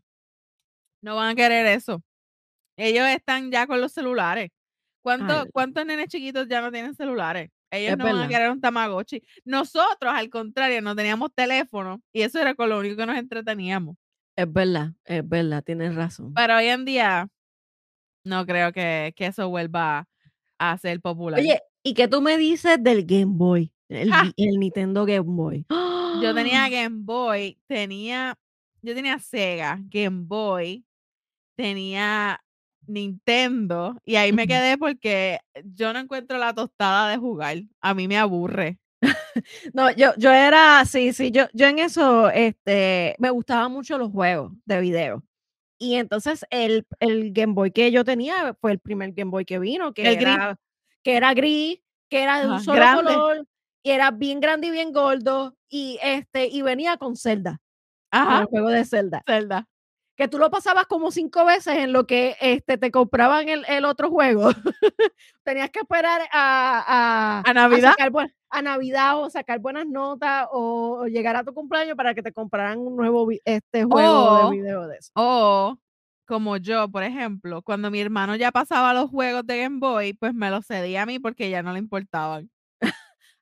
[1.01, 2.03] no van a querer eso.
[2.75, 4.49] Ellos están ya con los celulares.
[5.01, 5.49] ¿Cuántos, Ay.
[5.53, 7.49] ¿Cuántos nenes chiquitos ya no tienen celulares?
[7.71, 9.21] Ellos no van a querer un Tamagotchi.
[9.45, 13.95] Nosotros, al contrario, no teníamos teléfono y eso era con lo único que nos entreteníamos.
[14.35, 16.33] Es verdad, es verdad, tienes razón.
[16.33, 17.29] Pero hoy en día
[18.25, 20.05] no creo que, que eso vuelva
[20.59, 21.39] a ser popular.
[21.39, 23.71] Oye, ¿y qué tú me dices del Game Boy?
[23.89, 25.65] El, el Nintendo Game Boy.
[26.21, 28.37] Yo tenía Game Boy, tenía,
[28.81, 30.83] yo tenía Sega, Game Boy,
[31.55, 32.41] tenía
[32.87, 37.57] Nintendo y ahí me quedé porque yo no encuentro la tostada de jugar.
[37.81, 38.79] A mí me aburre.
[39.73, 44.11] No, yo, yo era, sí, sí, yo, yo en eso, este, me gustaban mucho los
[44.11, 45.23] juegos de video.
[45.79, 49.59] Y entonces el, el Game Boy que yo tenía fue el primer Game Boy que
[49.59, 50.27] vino, que El gris.
[50.27, 50.59] era,
[51.03, 53.03] que era gris, que era de un Ajá, solo grande.
[53.13, 53.47] color,
[53.83, 57.61] y era bien grande y bien gordo, y este, y venía con Zelda,
[58.21, 59.25] con el Ajá, juego de Zelda.
[59.25, 59.67] Zelda.
[60.17, 63.85] Que tú lo pasabas como cinco veces en lo que este, te compraban el, el
[63.85, 64.49] otro juego.
[65.43, 66.83] Tenías que esperar a,
[67.43, 67.91] a, A Navidad.
[67.91, 72.13] sacar buen- a Navidad o sacar buenas notas o, o llegar a tu cumpleaños para
[72.15, 75.11] que te compraran un nuevo este juego de video de eso.
[75.15, 75.77] O
[76.25, 80.33] como yo, por ejemplo, cuando mi hermano ya pasaba los juegos de Game Boy, pues
[80.33, 82.49] me los cedía a mí porque ya no le importaban.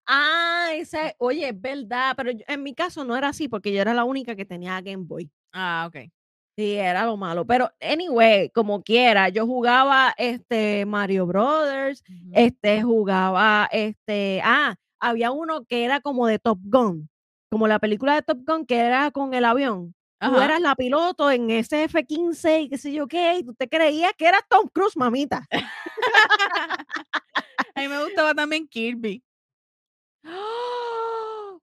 [0.07, 3.81] Ah, ese, oye, es verdad, pero yo- en mi caso no era así porque yo
[3.81, 5.31] era la única que tenía Game Boy.
[5.51, 6.11] Ah, ok.
[6.57, 7.45] Sí, era lo malo.
[7.45, 15.65] Pero, anyway, como quiera, yo jugaba este Mario Brothers, este jugaba este ah había uno
[15.65, 17.09] que era como de Top Gun
[17.51, 20.45] como la película de Top Gun que era con el avión tú Ajá.
[20.45, 24.13] eras la piloto en ese F-15 y qué sé yo qué y tú te creías
[24.17, 25.45] que eras Tom Cruise mamita
[27.75, 29.21] A mí me gustaba también Kirby.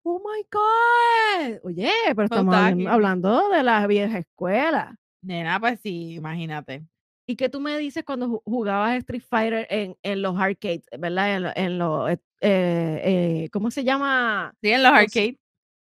[0.05, 6.85] Oh my god oye pero estamos hablando de la vieja escuela Nena, pues sí, imagínate.
[7.29, 11.37] ¿Y qué tú me dices cuando ju- jugabas Street Fighter en, en los arcades, verdad?
[11.37, 14.53] En, lo- en los, eh, eh, ¿cómo se llama?
[14.61, 15.37] Sí, en los Los- arcades.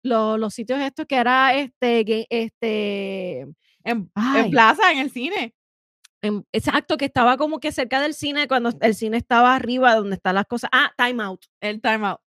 [0.04, 3.46] Los, los sitios estos que era este, este,
[3.84, 4.10] En,
[4.50, 5.54] plaza, en el cine.
[6.52, 10.34] exacto, que estaba como que cerca del cine, cuando el cine estaba arriba, donde están
[10.34, 10.68] las cosas.
[10.74, 12.20] Ah, Time Out, El timeout.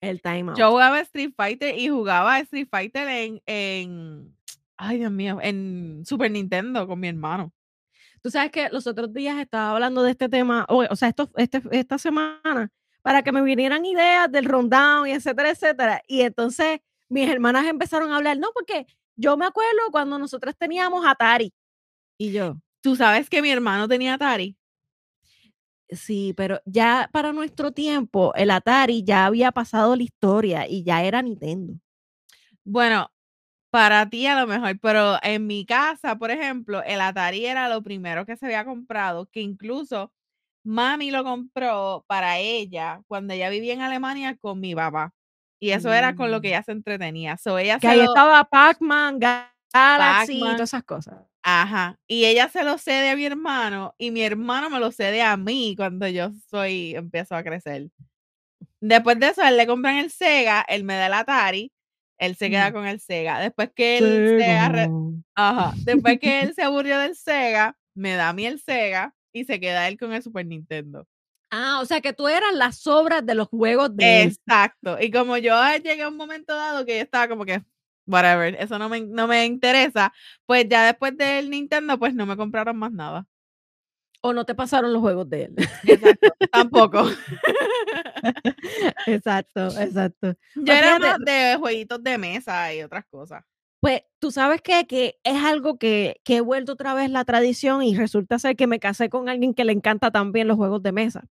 [0.00, 0.58] El Time Out.
[0.58, 4.36] Yo jugaba Street Fighter y jugaba Street Fighter en, en.
[4.76, 7.52] Ay, Dios mío, en Super Nintendo con mi hermano.
[8.22, 11.30] Tú sabes que los otros días estaba hablando de este tema, o, o sea, esto,
[11.36, 12.70] este, esta semana,
[13.02, 16.02] para que me vinieran ideas del rundown y etcétera, etcétera.
[16.06, 18.86] Y entonces mis hermanas empezaron a hablar, no, porque
[19.16, 21.52] yo me acuerdo cuando nosotras teníamos Atari.
[22.18, 24.56] Y yo, ¿Tú sabes que mi hermano tenía Atari?
[25.92, 31.02] Sí, pero ya para nuestro tiempo, el Atari ya había pasado la historia y ya
[31.04, 31.74] era Nintendo.
[32.64, 33.10] Bueno,
[33.70, 37.82] para ti a lo mejor, pero en mi casa, por ejemplo, el Atari era lo
[37.82, 40.12] primero que se había comprado, que incluso
[40.64, 45.14] mami lo compró para ella cuando ella vivía en Alemania con mi papá.
[45.60, 46.50] Y eso era con lo que Mm.
[46.52, 47.36] ella se entretenía.
[47.38, 51.16] So, ella Que se ahí lo- estaba Pac-Man, Galaxy y todas esas cosas.
[51.42, 51.98] Ajá.
[52.06, 55.36] Y ella se lo cede a mi hermano y mi hermano me lo cede a
[55.36, 57.88] mí cuando yo soy, empiezo a crecer.
[58.80, 61.72] Después de eso, él le compran el Sega, él me da el Atari,
[62.18, 62.72] él se queda Mm.
[62.74, 63.38] con el Sega.
[63.40, 64.50] Después que él se.
[65.34, 65.72] Ajá.
[65.84, 69.60] Después que él se aburrió del Sega, me da a mí el Sega y se
[69.60, 71.06] queda él con el Super Nintendo.
[71.50, 74.28] Ah, o sea que tú eras las sobras de los juegos de él.
[74.28, 74.98] Exacto.
[75.00, 77.62] Y como yo llegué a un momento dado que yo estaba como que,
[78.10, 80.12] whatever, eso no me, no me interesa,
[80.46, 83.26] pues ya después del Nintendo, pues no me compraron más nada.
[84.22, 85.54] o no te pasaron los juegos de él.
[85.86, 87.04] Exacto, tampoco.
[89.06, 90.28] exacto, exacto.
[90.54, 93.44] Yo Pues era más de jueguitos de mesa y otras cosas.
[93.80, 94.86] Pues tú sabes qué?
[94.86, 98.66] que es algo que, que he vuelto otra vez la tradición y resulta ser que
[98.66, 101.24] me casé con alguien que le encanta también los juegos de mesa.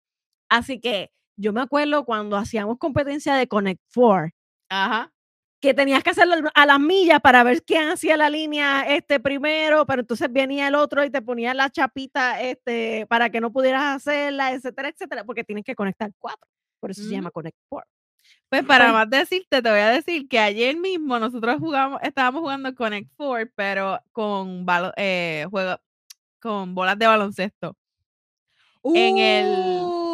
[0.50, 4.32] Así que yo me acuerdo cuando hacíamos competencia de Connect Four,
[4.70, 5.12] Ajá.
[5.60, 9.86] Que tenías que hacerlo a las millas para ver quién hacía la línea este primero,
[9.88, 13.96] pero entonces venía el otro y te ponía la chapita este, para que no pudieras
[13.96, 16.48] hacerla, etcétera, etcétera, porque tienes que conectar cuatro.
[16.80, 17.16] Por eso se Ujú.
[17.16, 17.86] llama Connect Four.
[18.50, 22.42] Pues para Pues- más decirte, te voy a decir que ayer mismo nosotros jugamos, estábamos
[22.42, 24.66] jugando Connect Four, pero con
[24.96, 25.78] eh, juego,
[26.40, 27.76] con bolas de baloncesto.
[28.84, 30.07] En el- ¡Oh!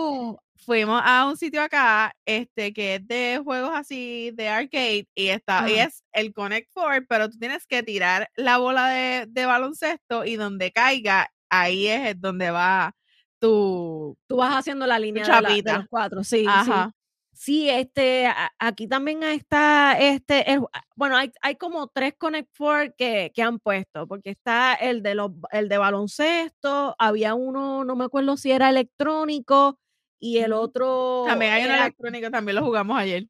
[0.66, 5.70] Fuimos a un sitio acá, este, que es de juegos así de arcade, y está,
[5.70, 5.84] y Ajá.
[5.88, 10.36] es el Connect Four, pero tú tienes que tirar la bola de, de baloncesto y
[10.38, 12.94] donde caiga, ahí es donde va
[13.40, 16.48] tu, Tú vas haciendo la línea de, la- de los cuatro, sí, sí.
[16.50, 16.92] Ajá.
[17.36, 20.62] Sí, este, aquí también está este, el-
[20.96, 25.16] bueno, hay, hay como tres Connect Four que, que han puesto, porque está el de
[25.16, 29.80] los, el de baloncesto, había uno, no me acuerdo si era electrónico,
[30.24, 33.28] y el otro También hay uno era electrónico, también lo jugamos ayer.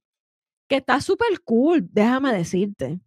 [0.68, 3.00] que está súper cool, déjame decirte.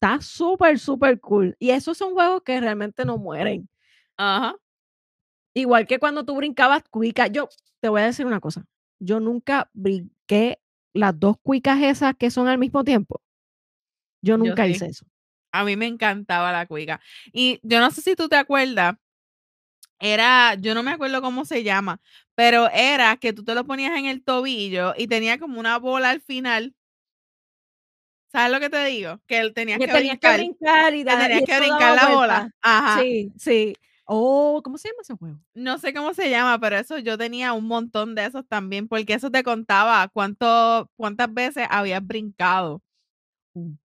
[0.00, 1.56] Está súper, súper cool.
[1.58, 3.68] Y esos son juegos que realmente no mueren.
[4.16, 4.56] Ajá.
[5.54, 7.30] Igual que cuando tú brincabas cuicas.
[7.32, 7.48] Yo
[7.80, 8.64] te voy a decir una cosa.
[9.00, 10.60] Yo nunca brinqué
[10.94, 13.20] las dos cuicas esas que son al mismo tiempo.
[14.22, 14.70] Yo Yo nunca sí.
[14.70, 15.06] hice eso.
[15.52, 17.00] A mí me encantaba la cuica.
[17.32, 18.96] Y yo no sé si tú te acuerdas,
[20.00, 22.00] era, yo no me acuerdo cómo se llama,
[22.34, 26.10] pero era que tú te lo ponías en el tobillo y tenía como una bola
[26.10, 26.74] al final.
[28.30, 29.18] ¿Sabes lo que te digo?
[29.26, 30.40] Que tenías Que que tenías que brincar.
[30.40, 32.50] brincar y dar tenías y que brincar la bola.
[32.60, 33.00] Ajá.
[33.02, 33.74] Sí, sí.
[34.04, 35.38] Oh, ¿cómo se llama ese juego?
[35.54, 39.14] No sé cómo se llama, pero eso yo tenía un montón de esos también, porque
[39.14, 42.82] eso te contaba cuánto, cuántas veces habías brincado.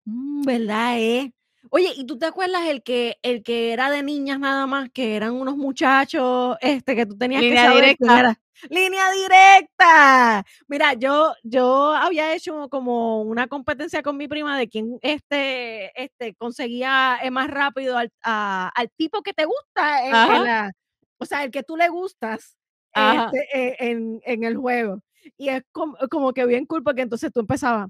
[0.05, 1.34] Mm, ¿Verdad, eh?
[1.76, 5.16] Oye, ¿y tú te acuerdas el que el que era de niñas nada más, que
[5.16, 8.20] eran unos muchachos, este, que tú tenías Línea que saber quién directa.
[8.20, 8.40] era?
[8.70, 10.46] ¡Línea directa!
[10.68, 16.36] Mira, yo, yo había hecho como una competencia con mi prima de quién este, este,
[16.36, 20.44] conseguía eh, más rápido al, a- al tipo que te gusta, en- en Ajá.
[20.44, 20.72] la-
[21.18, 22.56] o sea, el que tú le gustas
[22.94, 25.02] este, eh, en, en el juego.
[25.38, 27.88] Y es como, como que bien cool porque entonces tú empezabas,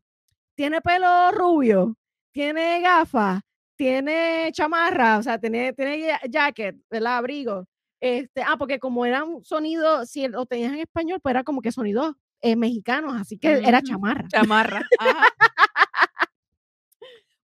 [0.55, 1.97] tiene pelo rubio,
[2.31, 3.41] tiene gafas,
[3.75, 7.17] tiene chamarra, o sea, tiene, tiene jacket, ¿verdad?
[7.17, 7.65] Abrigo.
[8.01, 11.61] Este, ah, porque como era un sonido, si lo tenías en español, pues era como
[11.61, 14.27] que sonidos eh, mexicanos, así que era chamarra.
[14.27, 14.81] Chamarra.
[14.99, 15.27] Ajá.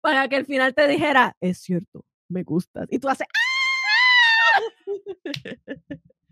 [0.01, 2.87] Para que al final te dijera, es cierto, me gustas.
[2.89, 3.27] Y tú haces,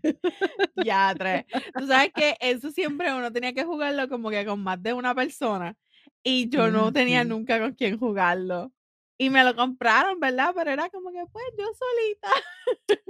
[0.84, 1.44] Ya, tres.
[1.76, 5.14] Tú sabes que eso siempre uno tenía que jugarlo como que con más de una
[5.14, 5.74] persona.
[6.22, 8.72] Y yo no Ah, tenía nunca con quién jugarlo.
[9.20, 10.52] Y me lo compraron, ¿verdad?
[10.54, 12.28] Pero era como que, pues, yo solita.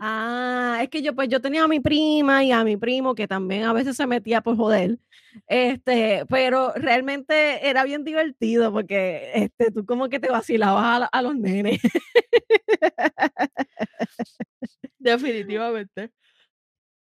[0.00, 3.28] Ah, es que yo pues yo tenía a mi prima y a mi primo que
[3.28, 4.98] también a veces se metía por joder.
[5.46, 11.06] Este, pero realmente era bien divertido porque este tú como que te vacilabas a, la-
[11.06, 11.80] a los nenes.
[14.98, 16.10] Definitivamente.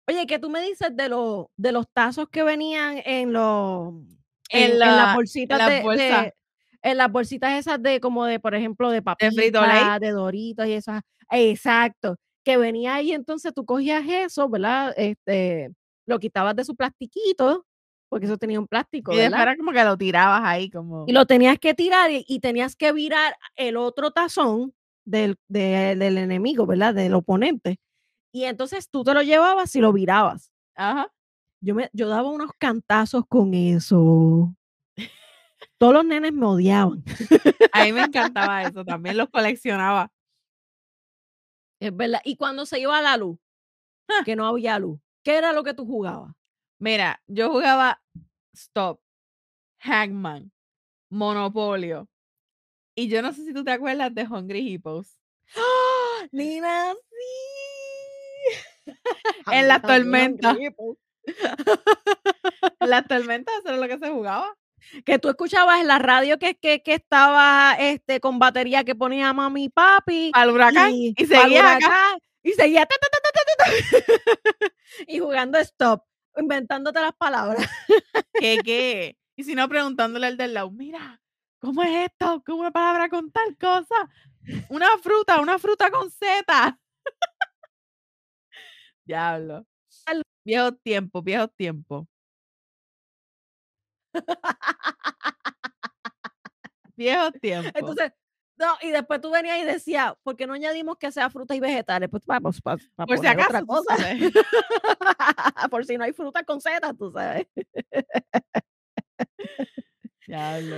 [0.09, 3.93] Oye, ¿qué tú me dices de los de los tazos que venían en los
[4.49, 6.23] En en, en la- las en bolsitas las de, bolsas.
[6.23, 6.33] de-
[6.81, 9.03] en las bolsitas esas de como de por ejemplo de Lay.
[9.03, 11.01] papitas, de doritos y esas.
[11.31, 14.93] Exacto, que venía ahí entonces tú cogías eso, ¿verdad?
[14.97, 15.71] Este,
[16.05, 17.65] lo quitabas de su plastiquito,
[18.09, 21.03] porque eso tenía un plástico, Y era como que lo tirabas ahí, como.
[21.07, 24.73] Y lo tenías que tirar y, y tenías que virar el otro tazón
[25.05, 26.93] del, de- del enemigo, ¿verdad?
[26.93, 27.79] Del oponente.
[28.33, 30.51] Y entonces tú te lo llevabas y lo virabas.
[30.75, 31.11] Ajá.
[31.59, 34.53] Yo, me, yo daba unos cantazos con eso.
[35.77, 37.03] Todos los nenes me odiaban.
[37.73, 38.83] A mí me encantaba eso.
[38.83, 40.11] También los coleccionaba.
[41.79, 42.21] Es verdad.
[42.23, 43.37] Y cuando se iba la luz,
[44.09, 44.23] Ah.
[44.23, 46.33] que no había luz, ¿qué era lo que tú jugabas?
[46.79, 48.01] Mira, yo jugaba
[48.53, 49.01] Stop,
[49.81, 50.51] Hangman,
[51.11, 52.07] Monopolio.
[52.95, 55.19] Y yo no sé si tú te acuerdas de Hungry Hippos.
[55.55, 56.25] ¡Ah!
[56.31, 56.93] Nina,
[58.85, 58.93] sí.
[59.45, 60.55] A En la tormenta.
[62.79, 64.55] Las tormentas, eso era lo que se jugaba.
[65.05, 69.33] Que tú escuchabas en la radio que, que, que estaba este, con batería que ponía
[69.33, 70.31] mami y papi.
[70.33, 70.91] Al huracán.
[70.93, 72.17] Y, pa'l seguías acá.
[72.43, 74.73] Y seguía ta, ta, ta, ta, ta, ta,
[75.07, 76.03] y jugando stop,
[76.37, 77.69] inventándote las palabras.
[78.33, 79.17] ¿Qué, qué?
[79.35, 81.21] Y si no, preguntándole al del lado, mira,
[81.59, 82.41] ¿cómo es esto?
[82.45, 84.09] ¿Cómo una palabra con tal cosa?
[84.69, 86.79] Una fruta, una fruta con Z.
[89.05, 89.65] Diablo.
[90.47, 92.07] Viejos tiempos, viejos tiempos.
[96.95, 97.71] Viejos tiempos.
[97.75, 98.11] Entonces,
[98.57, 101.59] no, y después tú venías y decías, ¿por qué no añadimos que sea frutas y
[101.59, 102.09] vegetales?
[102.09, 103.95] Pues vamos, para, Por si otra acaso, cosa.
[105.71, 107.45] Por si no hay fruta con setas, tú sabes.
[110.29, 110.69] Ay,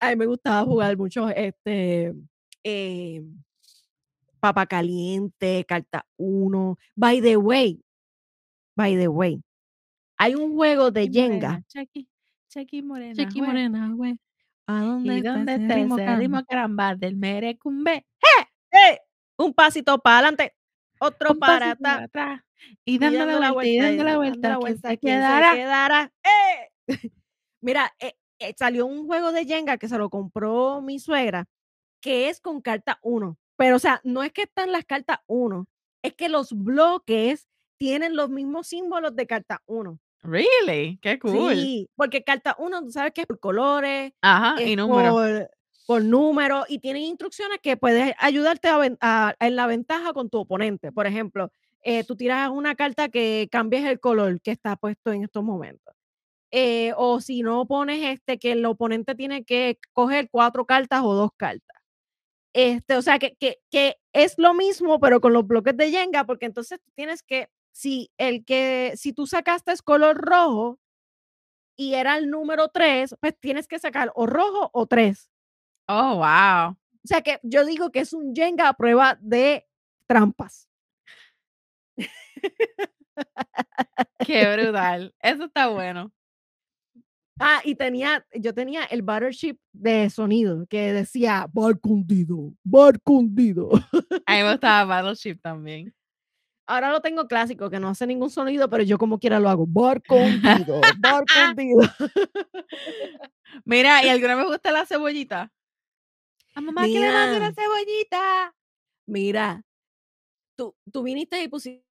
[0.00, 2.12] a mí me gustaba jugar mucho este
[2.64, 3.22] eh,
[4.40, 6.76] papa caliente, carta 1.
[6.96, 7.80] By the way,
[8.74, 9.42] by the way,
[10.16, 11.62] hay un juego de Jenga.
[11.68, 12.08] Chucky,
[12.48, 13.14] Chucky Morena.
[13.14, 13.42] Chequi.
[13.42, 14.18] Morena, güey.
[14.66, 18.04] ¿A dónde ¿Y dónde está ritmo, caramba del merecumbe?
[18.72, 18.98] ¡Eh!
[19.38, 20.54] Un pasito para adelante,
[20.98, 22.40] otro Un para atrás.
[22.84, 24.58] Y y dando la vuelta, y dando la vuelta.
[24.58, 25.54] ¿quién se ¿quién quedará?
[25.54, 26.12] quedará?
[26.24, 26.88] ¡Eh!
[27.60, 31.46] Mira, eh, eh, salió un juego de Jenga que se lo compró mi suegra,
[32.00, 33.38] que es con carta 1.
[33.56, 35.66] Pero, o sea, no es que están las cartas 1,
[36.02, 37.46] es que los bloques
[37.78, 39.98] tienen los mismos símbolos de carta 1.
[40.22, 40.98] Really?
[41.00, 41.54] Qué cool.
[41.54, 45.12] Sí, porque carta 1, tú sabes que es por colores, Ajá, es y número.
[45.12, 45.50] por,
[45.86, 50.28] por número y tienen instrucciones que puedes ayudarte a, ven- a- en la ventaja con
[50.28, 50.90] tu oponente.
[50.90, 51.52] Por ejemplo,
[51.82, 55.94] eh, tú tiras una carta que cambies el color que está puesto en estos momentos.
[56.50, 61.14] Eh, o si no pones este, que el oponente tiene que coger cuatro cartas o
[61.14, 61.76] dos cartas.
[62.52, 66.24] Este, o sea, que, que, que es lo mismo, pero con los bloques de Jenga,
[66.24, 70.80] porque entonces tienes que, si el que, si tú sacaste es color rojo
[71.76, 75.30] y era el número tres, pues tienes que sacar o rojo o tres.
[75.86, 76.70] Oh, wow.
[76.70, 79.68] O sea que yo digo que es un Jenga a prueba de
[80.06, 80.70] trampas.
[84.24, 85.14] Qué brutal.
[85.20, 86.10] Eso está bueno.
[87.38, 93.68] Ah, y tenía, yo tenía el Battleship de sonido que decía barco hundido, barco hundido.
[94.24, 95.94] A mí me gustaba Battleship también.
[96.66, 99.66] Ahora lo tengo clásico, que no hace ningún sonido, pero yo como quiera lo hago.
[99.68, 101.82] Barco hundido, barco hundido.
[103.64, 105.52] Mira, ¿y alguna vez gusta la cebollita?
[106.54, 107.54] A mamá que le mande una Mira.
[107.54, 108.54] cebollita.
[109.06, 109.62] Mira,
[110.56, 111.86] tú, tú viniste y pusiste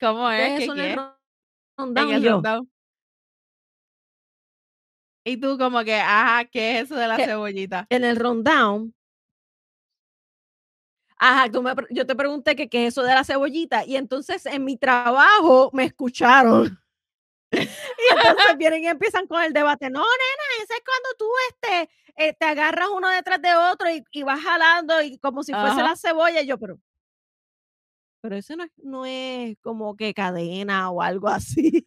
[0.00, 0.58] ¿Cómo es?
[0.58, 0.96] ¿Qué eso en el
[1.76, 2.70] rundown En y el rundown.
[5.24, 7.26] Y tú como que, ajá, ¿qué es eso de la ¿Qué?
[7.26, 7.86] cebollita?
[7.90, 8.94] en el rundown.
[11.22, 14.46] Ajá, tú me yo te pregunté que qué es eso de la cebollita y entonces
[14.46, 16.78] en mi trabajo me escucharon.
[17.52, 19.90] Y entonces vienen y empiezan con el debate.
[19.90, 24.04] No, nena, ese es cuando tú este, eh, te agarras uno detrás de otro y,
[24.12, 25.82] y vas jalando y como si fuese Ajá.
[25.82, 26.42] la cebolla.
[26.42, 26.78] Y yo, pero,
[28.22, 31.86] pero eso no es, no es como que cadena o algo así.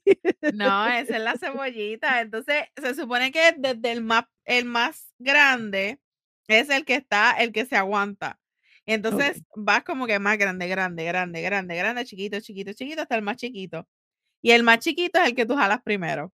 [0.54, 2.22] No, esa es la cebollita.
[2.22, 6.00] Entonces, se supone que desde el más, el más grande
[6.48, 8.38] es el que está, el que se aguanta.
[8.86, 13.22] Entonces vas como que más grande, grande, grande, grande, grande, chiquito, chiquito, chiquito, hasta el
[13.22, 13.88] más chiquito.
[14.42, 16.34] Y el más chiquito es el que tú jalas primero.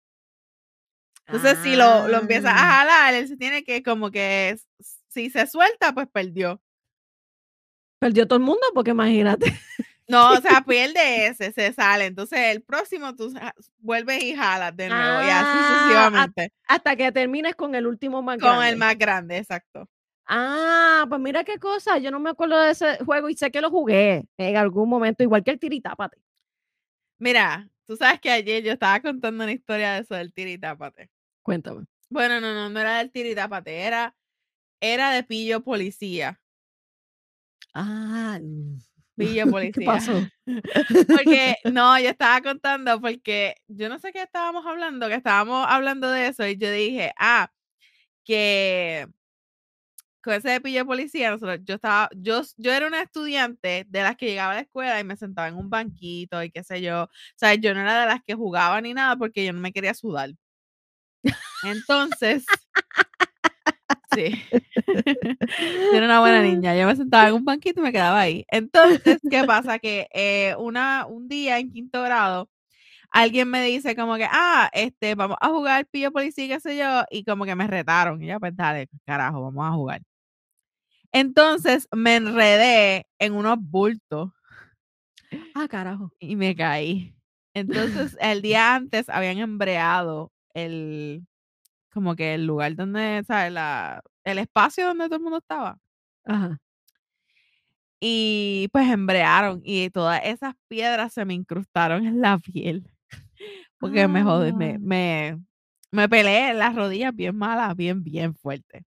[1.26, 4.56] Entonces, si lo, lo empiezas a Ah, jalar, él se tiene que como que,
[5.08, 6.60] si se suelta, pues perdió.
[7.98, 9.52] Perdió todo el mundo porque imagínate.
[10.08, 12.04] No, o sea, pierde ese, se sale.
[12.06, 13.34] Entonces, el próximo tú
[13.78, 16.52] vuelves y jalas de nuevo y así Ah, sucesivamente.
[16.68, 18.68] Hasta que termines con el último más Con grande.
[18.68, 19.88] el más grande, exacto.
[20.26, 21.98] Ah, pues mira qué cosa.
[21.98, 25.22] Yo no me acuerdo de ese juego y sé que lo jugué en algún momento,
[25.22, 26.18] igual que el tiritápate.
[27.18, 31.10] Mira, tú sabes que ayer yo estaba contando una historia de eso del tiritápate.
[31.42, 31.86] Cuéntame.
[32.10, 34.14] Bueno, no, no, no era del tiritápate, era,
[34.80, 36.40] era de pillo policía.
[37.72, 38.38] Ah,
[39.16, 39.86] Pillo ¿qué policía.
[39.86, 40.22] pasó?
[41.08, 46.10] Porque, no, yo estaba contando porque yo no sé qué estábamos hablando, que estábamos hablando
[46.10, 47.50] de eso y yo dije, ah,
[48.24, 49.08] que
[50.32, 54.26] ese de pillo policía, nosotros, yo estaba, yo, yo era una estudiante de las que
[54.26, 57.04] llegaba a la escuela y me sentaba en un banquito y qué sé yo.
[57.04, 59.72] O sea, yo no era de las que jugaba ni nada porque yo no me
[59.72, 60.30] quería sudar.
[61.64, 62.44] Entonces,
[64.14, 64.42] sí.
[65.92, 66.76] Yo era una buena niña.
[66.76, 68.44] Yo me sentaba en un banquito y me quedaba ahí.
[68.50, 69.78] Entonces, ¿qué pasa?
[69.78, 72.50] Que eh, una, un día en quinto grado,
[73.10, 77.04] alguien me dice como que, ah, este, vamos a jugar pillo policía, qué sé yo,
[77.10, 78.22] y como que me retaron.
[78.22, 80.02] Y yo, pues dale, carajo, vamos a jugar.
[81.12, 84.30] Entonces me enredé en unos bultos
[85.54, 86.10] Ah, carajo.
[86.20, 87.14] y me caí.
[87.54, 91.26] Entonces, el día antes habían embreado el,
[91.92, 93.52] como que el lugar donde, ¿sabes?
[93.52, 95.78] La, el espacio donde todo el mundo estaba.
[96.24, 96.58] Ajá.
[98.00, 102.90] Y pues embrearon y todas esas piedras se me incrustaron en la piel.
[103.80, 104.78] Porque me jodí, me, Ah.
[104.80, 105.40] me,
[105.92, 108.84] me peleé en las rodillas bien malas, bien, bien fuerte.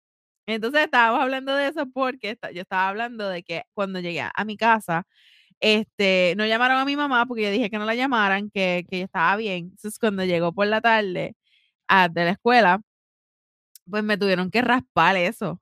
[0.47, 4.45] Entonces estábamos hablando de eso porque yo estaba hablando de que cuando llegué a, a
[4.45, 5.07] mi casa,
[5.61, 9.01] este, no llamaron a mi mamá porque yo dije que no la llamaran, que, que
[9.01, 9.67] yo estaba bien.
[9.73, 11.37] Entonces cuando llegó por la tarde
[11.89, 12.83] a- de la escuela,
[13.89, 15.61] pues me tuvieron que raspar eso.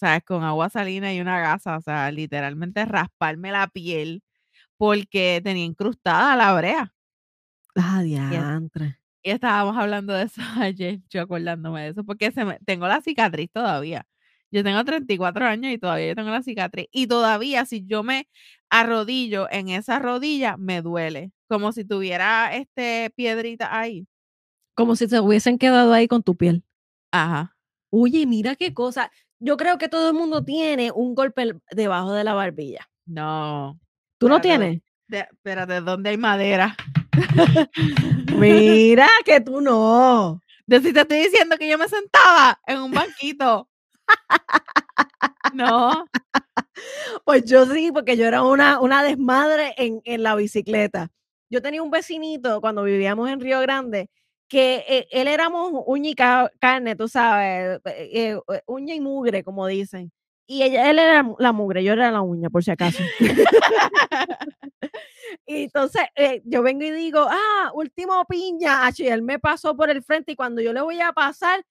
[0.00, 0.24] ¿sabes?
[0.24, 4.22] Con agua salina y una gasa, o sea, literalmente rasparme la piel
[4.78, 6.94] porque tenía incrustada la brea.
[7.76, 8.98] Ah, diantre.
[9.26, 13.00] Y estábamos hablando de eso ayer, yo acordándome de eso, porque se me, tengo la
[13.00, 14.06] cicatriz todavía.
[14.50, 16.86] Yo tengo 34 años y todavía yo tengo la cicatriz.
[16.92, 18.28] Y todavía si yo me
[18.70, 21.32] arrodillo en esa rodilla, me duele.
[21.48, 24.06] Como si tuviera este piedrita ahí.
[24.76, 26.62] Como si se hubiesen quedado ahí con tu piel.
[27.10, 27.56] Ajá.
[27.90, 29.10] Oye, mira qué cosa.
[29.40, 32.88] Yo creo que todo el mundo tiene un golpe debajo de la barbilla.
[33.06, 33.80] No.
[34.18, 34.82] ¿Tú no tienes?
[35.08, 36.76] de- espérate, ¿dónde hay madera?
[38.52, 40.40] Mira que tú no.
[40.66, 43.68] De si te estoy diciendo que yo me sentaba en un banquito.
[45.52, 46.06] No.
[47.24, 51.10] Pues yo sí, porque yo era una, una desmadre en, en la bicicleta.
[51.50, 54.08] Yo tenía un vecinito cuando vivíamos en Río Grande
[54.48, 59.42] que eh, él éramos uña y ca- carne, tú sabes, eh, eh, uña y mugre,
[59.42, 60.12] como dicen.
[60.46, 63.02] Y ella, él era la mugre, yo era la uña, por si acaso.
[65.46, 69.90] y entonces eh, yo vengo y digo, ah, último piña, y él me pasó por
[69.90, 71.64] el frente y cuando yo le voy a pasar,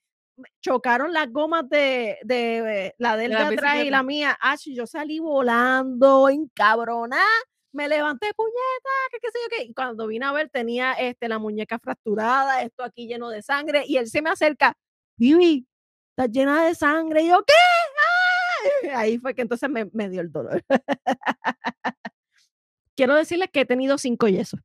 [0.62, 5.20] chocaron las gomas de, de la del de atrás y la mía, ah, yo salí
[5.20, 7.24] volando, encabronada,
[7.72, 11.28] me levanté, puñeta, que qué sé yo qué, y cuando vine a ver tenía este,
[11.28, 14.76] la muñeca fracturada, esto aquí lleno de sangre, y él se me acerca,
[15.18, 15.68] Vivi,
[16.16, 17.54] está llena de sangre, y yo, ¿qué?
[18.96, 20.64] Ahí fue que entonces me, me dio el dolor.
[22.96, 24.60] Quiero decirles que he tenido cinco yesos.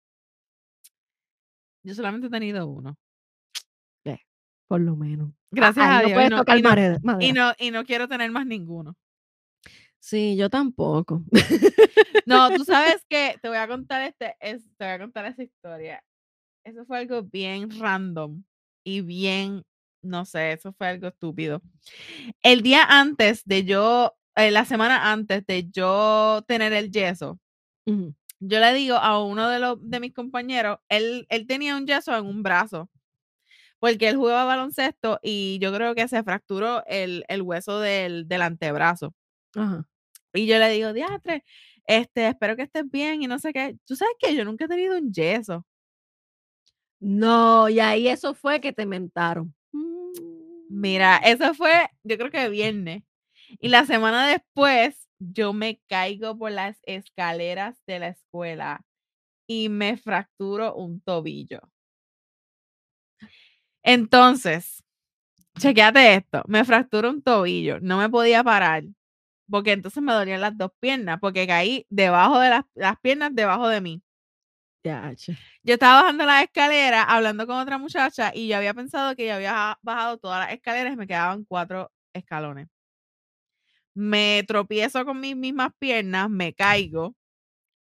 [1.82, 2.96] Yo solamente he tenido uno.
[4.68, 5.30] por lo menos.
[5.50, 6.18] Gracias a Dios.
[6.18, 6.98] No y, no, tocar y, no, madera.
[7.20, 8.94] y, no, y no quiero tener más ninguno.
[9.98, 11.22] Sí, yo tampoco.
[12.26, 15.42] no, tú sabes que te voy a contar este, es, te voy a contar esa
[15.42, 16.04] historia.
[16.64, 18.42] Eso fue algo bien random
[18.84, 19.64] y bien,
[20.02, 21.62] no sé, eso fue algo estúpido.
[22.42, 27.40] El día antes de yo, eh, la semana antes de yo tener el yeso,
[28.40, 32.16] yo le digo a uno de los de mis compañeros, él, él tenía un yeso
[32.16, 32.88] en un brazo,
[33.80, 38.42] porque él jugaba baloncesto y yo creo que se fracturó el, el hueso del, del
[38.42, 39.14] antebrazo.
[40.34, 41.44] Y yo le digo, diatre,
[41.86, 43.76] este, espero que estés bien y no sé qué.
[43.86, 45.64] Tú sabes que yo nunca he tenido un yeso.
[47.00, 49.54] No, y ahí eso fue que te mentaron.
[50.68, 53.02] Mira, eso fue, yo creo que viernes.
[53.60, 58.84] Y la semana después, yo me caigo por las escaleras de la escuela
[59.48, 61.60] y me fracturo un tobillo.
[63.82, 64.82] Entonces,
[65.58, 68.84] chequeate esto, me fracturo un tobillo, no me podía parar,
[69.50, 73.68] porque entonces me dolían las dos piernas, porque caí debajo de las, las piernas, debajo
[73.68, 74.02] de mí.
[74.84, 75.12] Ya.
[75.62, 79.34] Yo estaba bajando la escalera hablando con otra muchacha y yo había pensado que yo
[79.34, 82.68] había bajado todas las escaleras y me quedaban cuatro escalones.
[83.94, 87.16] Me tropiezo con mis mismas piernas, me caigo,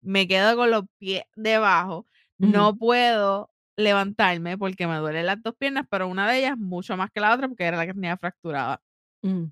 [0.01, 2.07] me quedo con los pies debajo,
[2.39, 7.11] no puedo levantarme porque me duelen las dos piernas, pero una de ellas mucho más
[7.11, 8.81] que la otra porque era la que tenía fracturada.
[9.21, 9.45] Mm.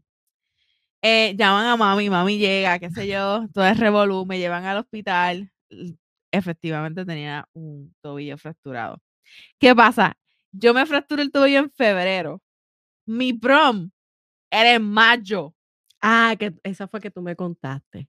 [1.03, 4.79] Eh, llaman a mami, mami llega, qué sé yo, todo es revolú, me llevan al
[4.79, 5.51] hospital.
[6.31, 9.01] Efectivamente tenía un tobillo fracturado.
[9.59, 10.17] ¿Qué pasa?
[10.51, 12.41] Yo me fracturé el tobillo en febrero.
[13.05, 13.91] Mi prom
[14.51, 15.53] era en mayo.
[16.01, 18.07] Ah, que esa fue que tú me contaste.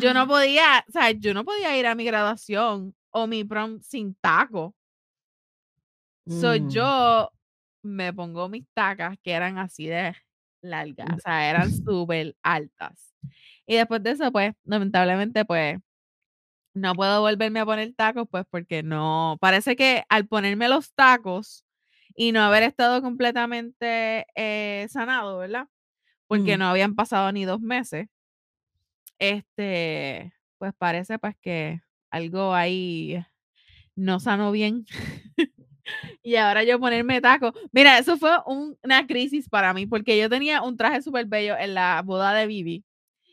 [0.00, 3.80] Yo no podía, o sea, yo no podía ir a mi graduación o mi prom
[3.80, 4.74] sin taco.
[6.26, 6.68] Mm.
[6.68, 7.30] yo
[7.82, 10.14] me pongo mis tacas que eran así de
[10.62, 13.14] largas, o sea, eran súper altas.
[13.66, 15.78] Y después de eso, pues, lamentablemente, pues,
[16.74, 21.64] no puedo volverme a poner tacos, pues, porque no, parece que al ponerme los tacos
[22.14, 25.68] y no haber estado completamente eh, sanado, ¿verdad?
[26.26, 26.60] Porque Mm.
[26.60, 28.08] no habían pasado ni dos meses,
[29.18, 33.18] este, pues parece pues que algo ahí
[33.96, 34.86] no sanó bien.
[36.22, 37.52] y ahora yo ponerme tacos.
[37.72, 41.56] Mira, eso fue un- una crisis para mí, porque yo tenía un traje súper bello
[41.58, 42.84] en la boda de Vivi.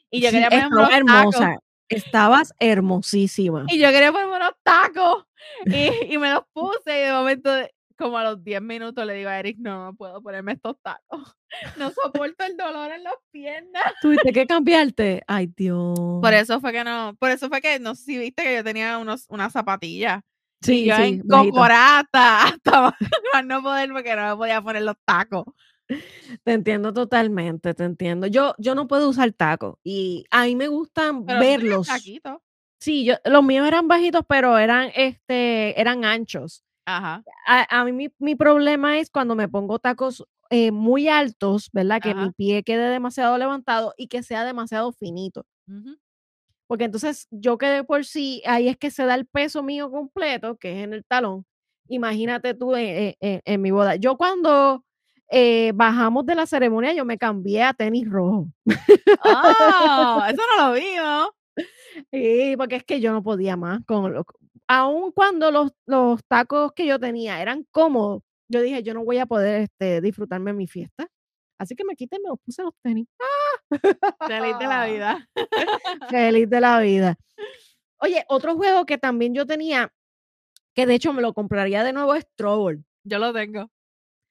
[0.09, 0.87] Y yo quería ponerme estaba
[1.23, 1.63] unos tacos.
[1.89, 3.65] Estabas hermosísima.
[3.67, 5.25] Y yo quería ponerme unos tacos.
[5.65, 6.99] Y, y me los puse.
[6.99, 7.49] Y de momento,
[7.97, 11.35] como a los 10 minutos, le digo a Eric: No, no puedo ponerme estos tacos.
[11.77, 13.93] No soporto el dolor en las piernas.
[14.01, 15.23] Tuviste que cambiarte.
[15.27, 15.97] Ay, Dios.
[16.21, 18.63] Por eso fue que no, por eso fue que no sé si viste que yo
[18.65, 20.21] tenía unos, unas zapatillas.
[20.61, 22.97] Sí, y yo sí, en cocorata hasta
[23.45, 25.45] no poder porque no me podía poner los tacos.
[26.43, 28.27] Te entiendo totalmente, te entiendo.
[28.27, 31.87] Yo, yo no puedo usar tacos y a mí me gustan Pero verlos.
[32.79, 36.63] Sí, yo, los míos eran bajitos, pero eran, este, eran anchos.
[36.85, 37.23] Ajá.
[37.45, 42.01] A, a mí mi, mi problema es cuando me pongo tacos eh, muy altos, ¿verdad?
[42.01, 45.45] Que mi pie quede demasiado levantado y que sea demasiado finito.
[45.67, 45.97] ujú.
[46.67, 49.89] Porque entonces yo que de por sí, ahí es que se da el peso mío
[49.91, 51.45] completo, que es en el talón.
[51.89, 53.95] Imagínate tú en, en- en- en mi boda.
[53.95, 54.83] Yo cuando
[55.29, 58.47] eh, bajamos de la ceremonia, yo me cambié a tenis rojo.
[59.23, 61.29] Oh, eso no lo vimos.
[62.11, 63.79] Sí, porque es que yo no podía más.
[63.85, 64.25] Con lo-
[64.67, 69.17] aun cuando los, los tacos que yo tenía eran cómodos, yo dije, yo no voy
[69.17, 71.07] a poder este, disfrutarme mi fiesta.
[71.59, 73.07] Así que me quité y me los puse los tenis.
[74.27, 75.27] Feliz de la vida.
[76.09, 77.15] Feliz de la vida.
[77.99, 79.91] Oye, otro juego que también yo tenía,
[80.75, 82.83] que de hecho me lo compraría de nuevo, es Trouble.
[83.03, 83.71] Yo lo tengo.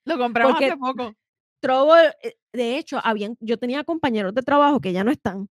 [0.07, 1.13] Lo compramos Porque- hace poco.
[1.61, 5.49] Trouble, eh, de hecho, habían, yo tenía compañeros de trabajo que ya no están,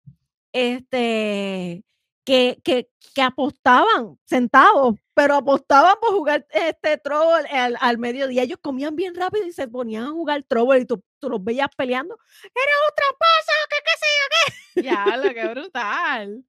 [0.54, 1.84] este,
[2.26, 8.44] que, que, que apostaban sentados, pero apostaban por jugar este Trouble al, al mediodía.
[8.44, 11.70] Ellos comían bien rápido y se ponían a jugar Trouble y tú, tú los veías
[11.76, 12.18] peleando.
[12.44, 16.46] Era otra cosa, que qué sé yo Ya, lo que brutal.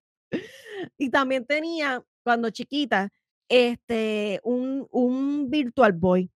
[0.99, 3.11] Y también tenía, cuando chiquita,
[3.49, 6.31] este, un, un Virtual Boy,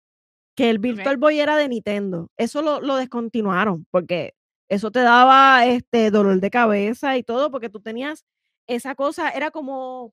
[0.60, 2.28] que el Virtual Boy era de Nintendo.
[2.36, 4.34] Eso lo, lo descontinuaron porque
[4.68, 8.26] eso te daba este dolor de cabeza y todo, porque tú tenías
[8.66, 10.12] esa cosa, era como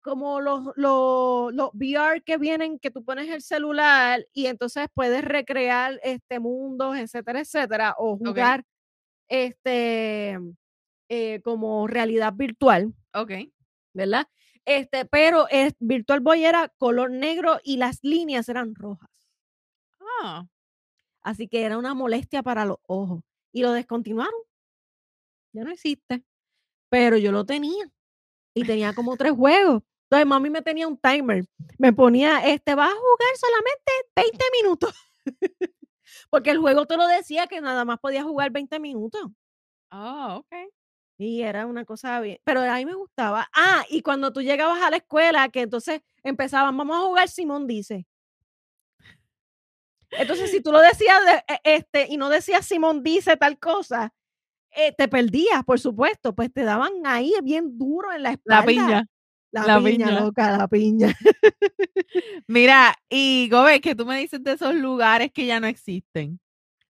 [0.00, 5.24] como los, los, los, VR que vienen, que tú pones el celular y entonces puedes
[5.24, 8.64] recrear este mundos, etcétera, etcétera, o jugar
[9.28, 10.38] este
[11.08, 12.94] eh, como realidad virtual.
[13.12, 13.32] Ok.
[13.92, 14.26] ¿Verdad?
[14.64, 19.10] Este, pero es, Virtual Boy era color negro y las líneas eran rojas.
[20.20, 20.46] Ah.
[21.22, 23.22] Así que era una molestia para los ojos.
[23.52, 24.40] Y lo descontinuaron.
[25.52, 26.24] Ya no existe.
[26.88, 27.90] Pero yo lo tenía.
[28.54, 29.82] Y tenía como tres juegos.
[30.04, 31.44] Entonces mami me tenía un timer.
[31.78, 34.94] Me ponía, este, vas a jugar solamente 20 minutos.
[36.30, 39.22] Porque el juego te lo decía que nada más podía jugar 20 minutos.
[39.90, 40.72] Oh, ok.
[41.18, 43.48] Y era una cosa bien, pero a mí me gustaba.
[43.54, 47.66] Ah, y cuando tú llegabas a la escuela, que entonces empezaban, vamos a jugar Simón
[47.66, 48.06] dice.
[50.12, 54.12] Entonces, si tú lo decías e, este, y no decías Simón dice tal cosa,
[54.70, 58.60] eh, te perdías, por supuesto, pues te daban ahí bien duro en la espalda.
[58.60, 59.06] La piña.
[59.50, 61.14] La, piña, loca, la piña.
[62.46, 66.40] Mira, y Gobe, que tú me dices de esos lugares que ya no existen.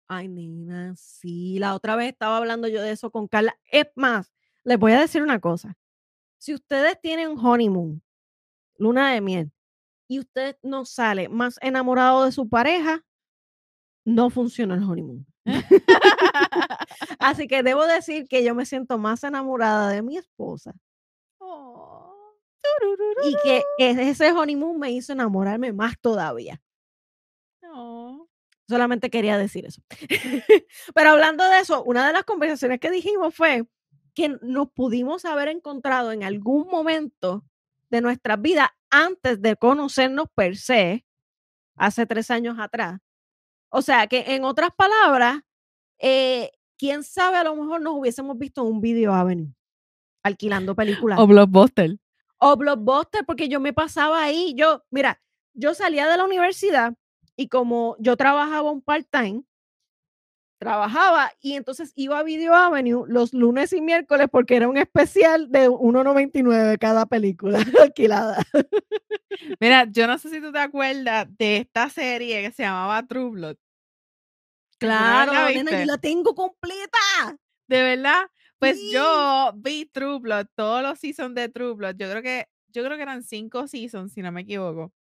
[0.07, 3.57] Ay, nena, sí, la otra vez estaba hablando yo de eso con Carla.
[3.71, 4.31] Es más,
[4.63, 5.75] les voy a decir una cosa.
[6.37, 8.03] Si ustedes tienen honeymoon,
[8.77, 9.51] luna de miel,
[10.07, 13.03] y usted no sale más enamorado de su pareja,
[14.05, 15.25] no funciona el honeymoon.
[17.19, 20.73] Así que debo decir que yo me siento más enamorada de mi esposa.
[21.39, 22.13] Oh.
[23.23, 26.61] Y que ese honeymoon me hizo enamorarme más todavía.
[28.67, 29.81] Solamente quería decir eso.
[30.95, 33.65] Pero hablando de eso, una de las conversaciones que dijimos fue
[34.13, 37.43] que nos pudimos haber encontrado en algún momento
[37.89, 41.05] de nuestra vida antes de conocernos per se,
[41.75, 43.01] hace tres años atrás.
[43.71, 45.41] O sea, que en otras palabras,
[45.97, 49.53] eh, quién sabe, a lo mejor nos hubiésemos visto en un video Avenue
[50.23, 51.19] alquilando películas.
[51.19, 51.97] O Blockbuster
[52.41, 54.53] o Blockbuster, porque yo me pasaba ahí.
[54.57, 55.21] Yo, mira,
[55.53, 56.95] yo salía de la universidad
[57.35, 59.43] y como yo trabajaba un part-time,
[60.61, 65.51] trabajaba y entonces iba a Video Avenue los lunes y miércoles porque era un especial
[65.51, 68.45] de 1.99 cada película alquilada.
[69.59, 73.31] Mira, yo no sé si tú te acuerdas de esta serie que se llamaba True
[73.31, 73.55] Blood.
[74.77, 76.99] Claro, nena, yo la tengo completa.
[77.67, 78.27] De verdad.
[78.59, 81.95] Pues yo vi True Blood, todos los seasons de True Blood.
[81.97, 84.93] Yo creo que, yo creo que eran cinco seasons, si no me equivoco.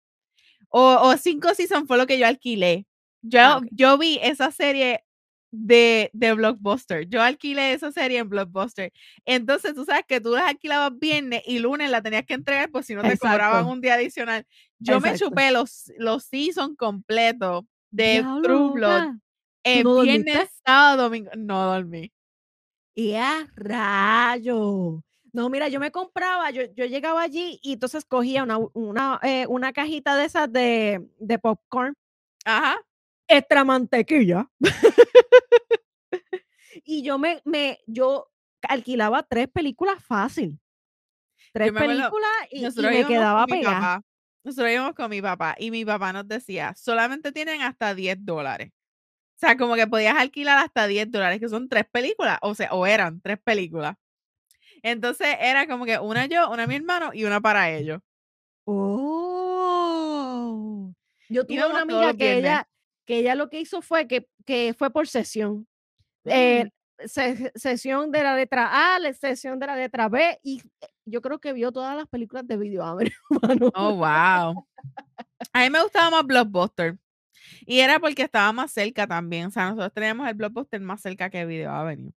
[0.68, 2.86] O, o cinco seasons fue lo que yo alquilé.
[3.22, 5.02] Yo, ah, yo vi esa serie
[5.50, 7.08] de, de Blockbuster.
[7.08, 8.92] Yo alquilé esa serie en Blockbuster.
[9.24, 12.86] Entonces, tú sabes que tú las alquilabas viernes y lunes la tenías que entregar, pues
[12.86, 14.46] si no te cobraban un día adicional.
[14.78, 19.14] Yo me chupé los, los seasons completos de True Blood.
[19.64, 21.30] El viernes, sábado, domingo.
[21.36, 22.12] No dormí.
[22.94, 25.02] Y a rayo.
[25.32, 29.46] No, mira, yo me compraba, yo, yo llegaba allí y entonces cogía una, una, eh,
[29.48, 31.94] una cajita de esas de, de popcorn.
[32.44, 32.78] Ajá.
[33.28, 34.48] Extra mantequilla.
[36.90, 38.32] y yo me, me, yo
[38.62, 40.58] alquilaba tres películas fácil.
[41.52, 44.00] Tres películas y, me quedaba pegada.
[44.42, 48.70] Nosotros íbamos con mi papá y mi papá nos decía, solamente tienen hasta 10 dólares.
[48.70, 52.72] O sea, como que podías alquilar hasta 10 dólares, que son tres películas, o sea,
[52.72, 53.94] o eran tres películas.
[54.82, 58.00] Entonces era como que una yo, una mi hermano y una para ellos.
[58.64, 60.10] Oh.
[61.28, 62.66] Yo tuve una amiga que ella,
[63.04, 65.68] que ella lo que hizo fue que, que fue por sesión.
[66.24, 66.70] Eh,
[67.06, 70.62] sesión de la letra A, sesión de la letra B, y
[71.04, 72.98] yo creo que vio todas las películas de video.
[73.74, 74.66] Oh, wow.
[75.52, 76.98] A mí me gustaba más Blockbuster.
[77.66, 79.46] Y era porque estaba más cerca también.
[79.46, 82.12] O sea, nosotros teníamos el blockbuster más cerca que Video Avenue.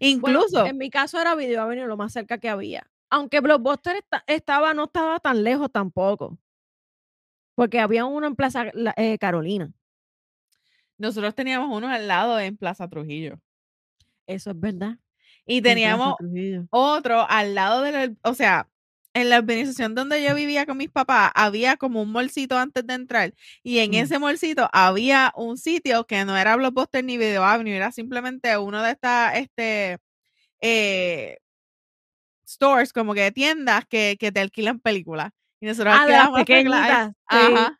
[0.00, 0.64] Incluso.
[0.66, 2.88] en mi caso era Video Avenue lo más cerca que había.
[3.10, 6.38] Aunque Blockbuster estaba, no estaba tan lejos tampoco.
[7.54, 9.72] Porque había uno en Plaza eh, Carolina.
[10.98, 13.40] Nosotros teníamos uno al lado en Plaza Trujillo.
[14.26, 14.96] Eso es verdad.
[15.46, 16.16] Y teníamos
[16.70, 18.68] otro al lado del, o sea,
[19.12, 22.94] en la organización donde yo vivía con mis papás había como un molcito antes de
[22.94, 23.94] entrar y en mm.
[23.94, 28.82] ese molcito había un sitio que no era Blockbuster ni Video Avenue, era simplemente uno
[28.82, 29.98] de estas este,
[30.60, 31.38] eh,
[32.46, 35.30] stores, como que tiendas que, que te alquilan películas.
[35.60, 37.12] Y nosotros ah, pequeñitas.
[37.26, 37.78] Ajá.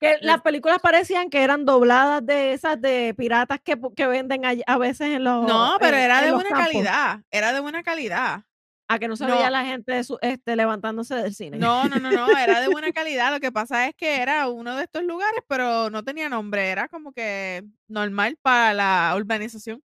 [0.00, 4.52] Que las películas parecían que eran dobladas de esas de piratas que, que venden a,
[4.66, 5.46] a veces en los.
[5.46, 6.66] No, pero en- era en de buena campos.
[6.66, 7.20] calidad.
[7.30, 8.42] Era de buena calidad.
[8.90, 9.34] A que no se No.
[9.34, 11.58] veía la gente su- este, levantándose del cine.
[11.58, 13.30] No, no, no, no, era de buena calidad.
[13.32, 16.70] Lo que pasa es que era uno de estos lugares, pero no tenía nombre.
[16.70, 19.82] Era como que normal para la urbanización.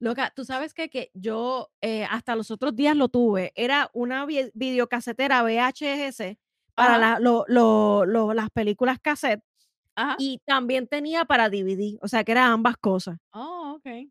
[0.00, 3.52] Loca, tú sabes que, que yo eh, hasta los otros días lo tuve.
[3.54, 6.36] Era una vi- videocasetera VHS
[6.86, 9.42] para la- lo- lo- lo- las películas cassette
[9.96, 10.16] Ajá.
[10.18, 11.98] y también tenía para DVD.
[12.02, 13.18] O sea que eran ambas cosas.
[13.32, 14.08] Oh, ok.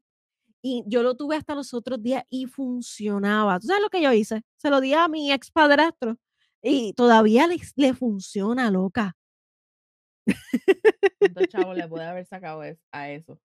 [0.61, 3.59] Y yo lo tuve hasta los otros días y funcionaba.
[3.59, 4.41] ¿Tú sabes lo que yo hice?
[4.57, 6.17] Se lo di a mi ex padrastro
[6.61, 9.15] y todavía le, le funciona, loca.
[11.19, 13.39] ¿Cuántos chavos le puede haber sacado es- a eso?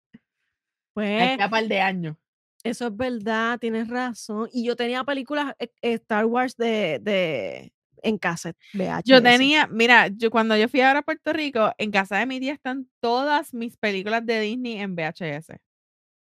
[0.94, 2.18] Pues a par de años.
[2.64, 4.50] eso es verdad, tienes razón.
[4.52, 9.04] Y yo tenía películas eh, eh, Star Wars de, de en cassette, VHS.
[9.06, 12.40] Yo tenía, mira, yo cuando yo fui ahora a Puerto Rico, en casa de mi
[12.40, 15.58] tía están todas mis películas de Disney en VHS.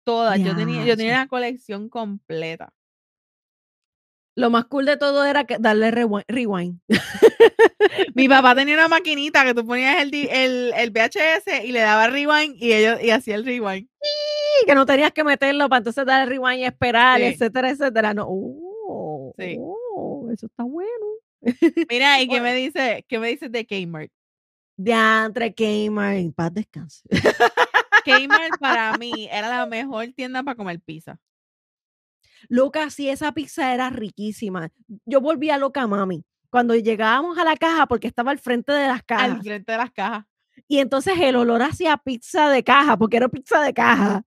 [0.05, 0.39] Todas.
[0.41, 2.73] Yo tenía, yo tenía la colección completa.
[4.37, 6.81] Lo más cool de todo era que darle rewi- rewind.
[8.15, 12.07] Mi papá tenía una maquinita que tú ponías el, el, el VHS y le daba
[12.09, 13.89] rewind y ellos y hacía el rewind.
[14.63, 17.27] Y que no tenías que meterlo para entonces darle rewind y esperar, Sí.
[17.27, 18.15] etcétera, etcétera.
[18.15, 19.57] No, oh, Sí.
[19.61, 21.07] oh, eso está bueno.
[21.91, 23.05] Mira, ¿y qué me dice?
[23.09, 24.11] ¿Qué me dices de Kmart?
[24.77, 27.03] Diantre Gamer, en paz descanse.
[28.05, 31.19] Kmart para mí era la mejor tienda para comer pizza.
[32.49, 34.71] Loca, sí, esa pizza era riquísima.
[35.05, 36.25] Yo volvía loca, mami.
[36.51, 39.79] Cuando llegábamos a la caja, porque estaba al frente de las Al cajas, frente de
[39.79, 40.25] las cajas.
[40.69, 44.23] y entonces el olor hacía pizza de caja, porque era pizza de caja,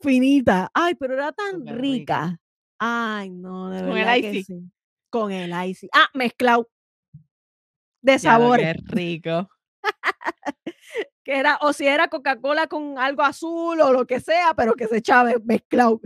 [0.00, 0.70] finita.
[0.72, 1.74] Ay, pero era tan rica.
[1.76, 2.40] rica.
[2.78, 4.62] Ay, no, de Con el que sí.
[5.20, 5.88] Con el icy.
[5.92, 6.68] Ah, mezclado.
[8.02, 8.74] De sabores.
[8.74, 9.48] Qué rico.
[11.24, 14.86] Que era, o si era Coca-Cola con algo azul o lo que sea, pero que
[14.86, 16.00] se echaba mezclado.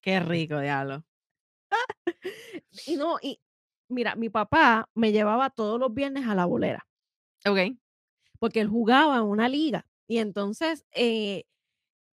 [0.00, 1.04] Qué rico, diablo.
[2.86, 3.40] Y no, y
[3.88, 6.86] mira, mi papá me llevaba todos los viernes a la bolera.
[7.46, 7.58] Ok.
[8.40, 9.86] porque él jugaba en una liga.
[10.08, 11.44] Y entonces, eh,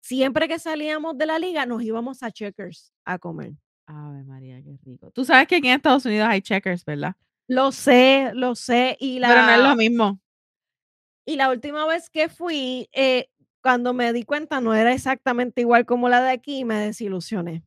[0.02, 3.52] siempre que salíamos de la liga, nos íbamos a Checkers a comer.
[3.86, 5.10] Ave María, qué rico.
[5.10, 7.14] Tú sabes que aquí en Estados Unidos hay checkers, ¿verdad?
[7.46, 8.96] Lo sé, lo sé.
[8.98, 10.20] Y la, Pero no es lo mismo.
[11.26, 13.28] y la última vez que fui, eh,
[13.62, 17.62] cuando me di cuenta, no era exactamente igual como la de aquí, me desilusioné.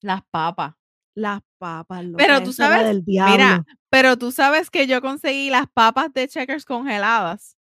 [0.00, 0.74] Las papas.
[1.14, 3.32] Las papas, Pero loca, tú sabes, del diablo.
[3.32, 7.56] Mira, pero tú sabes que yo conseguí las papas de checkers congeladas.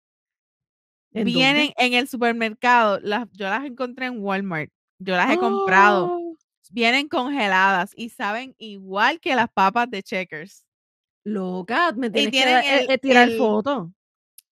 [1.14, 1.32] ¿En dónde?
[1.32, 3.00] Vienen en el supermercado.
[3.02, 4.70] Las, yo las encontré en Walmart.
[5.00, 6.20] Yo las he comprado.
[6.70, 10.66] Oh, Vienen congeladas y saben igual que las papas de checkers.
[11.24, 13.92] Loca, me tienes que eh, el- eh, tirar el- foto.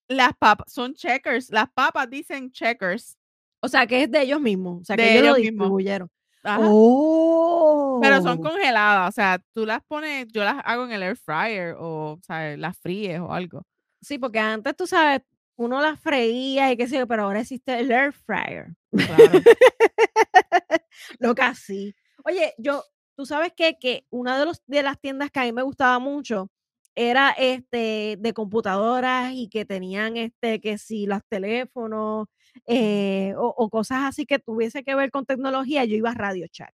[0.08, 1.50] Las papas son checkers.
[1.50, 3.16] Las papas dicen checkers.
[3.60, 4.82] O sea, que es de ellos mismos.
[4.82, 5.64] O sea, que De ellos lo ellos mismos.
[5.66, 6.10] distribuyeron.
[6.44, 7.98] Oh.
[8.00, 11.74] Pero son congeladas, o sea, tú las pones, yo las hago en el air fryer
[11.76, 13.66] o, sea, las fríes o algo.
[14.00, 15.22] Sí, porque antes tú sabes,
[15.56, 18.68] uno las freía y qué sé yo, pero ahora existe el air fryer.
[18.92, 19.40] Claro.
[21.18, 21.94] Lo casi.
[22.26, 22.82] Oye, yo,
[23.16, 23.78] tú sabes qué?
[23.78, 26.50] que una de los de las tiendas que a mí me gustaba mucho
[26.96, 32.26] era este de computadoras y que tenían este que si los teléfonos
[32.66, 36.46] eh, o, o cosas así que tuviese que ver con tecnología, yo iba a Radio
[36.50, 36.74] Shack.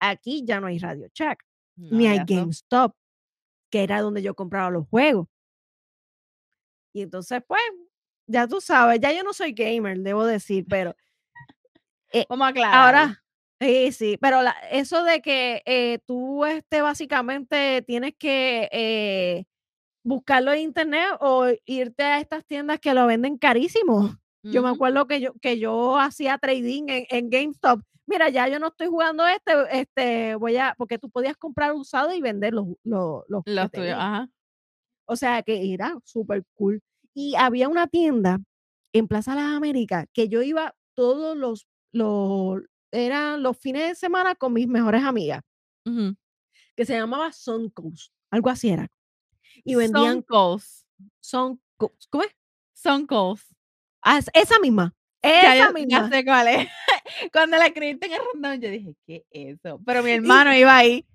[0.00, 1.42] Aquí ya no hay Radio Shack,
[1.76, 2.94] No, ni hay GameStop,
[3.70, 5.28] que era donde yo compraba los juegos.
[6.92, 7.62] Y entonces, pues,
[8.26, 10.94] ya tú sabes, ya yo no soy gamer, debo decir, pero
[12.28, 12.74] Vamos a aclarar.
[12.74, 13.24] ahora,
[13.60, 19.44] sí, sí, pero la- eso de que eh, tú, este, básicamente tienes que eh,
[20.04, 24.16] buscarlo en internet o irte a estas tiendas que lo venden carísimo.
[24.44, 27.80] Yo me acuerdo que yo, que yo hacía trading en, en GameStop.
[28.06, 32.14] Mira, ya yo no estoy jugando este, este, voy a, porque tú podías comprar usado
[32.14, 34.28] y vender los, los, los Los tuyos, ajá.
[35.06, 36.80] O sea que era súper cool.
[37.14, 38.38] Y había una tienda
[38.92, 42.60] en Plaza Las Américas que yo iba todos los, los,
[42.96, 45.42] eran los fines de semana con mis mejores amigas,
[46.74, 48.88] que se llamaba Suncoast, algo así era.
[49.64, 50.24] Y vendían.
[51.20, 52.34] Suncoast, ¿cómo es?
[52.74, 53.54] Sunkles.
[54.02, 54.94] Ah, es- esa misma,
[55.56, 56.08] esa misma.
[56.10, 56.68] ya sé cuál es.
[57.32, 59.80] Cuando la escribiste en el rondón, yo dije, ¿qué es eso?
[59.84, 61.06] Pero mi hermano iba ahí.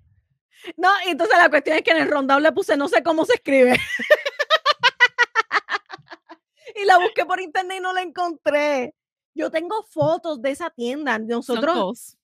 [0.76, 3.24] No, y entonces la cuestión es que en el rondado le puse no sé cómo
[3.24, 3.78] se escribe.
[6.76, 8.94] y la busqué por internet y no la encontré.
[9.34, 11.18] Yo tengo fotos de esa tienda.
[11.18, 12.16] Nosotros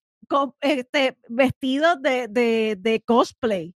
[0.60, 3.74] este, vestidos de, de- de cosplay.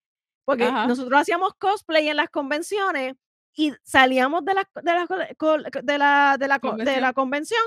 [0.46, 0.88] Porque Ajá.
[0.88, 3.16] nosotros hacíamos cosplay en las convenciones
[3.56, 5.06] y salíamos de la, de la,
[5.84, 7.62] de la, de la, de la Convención.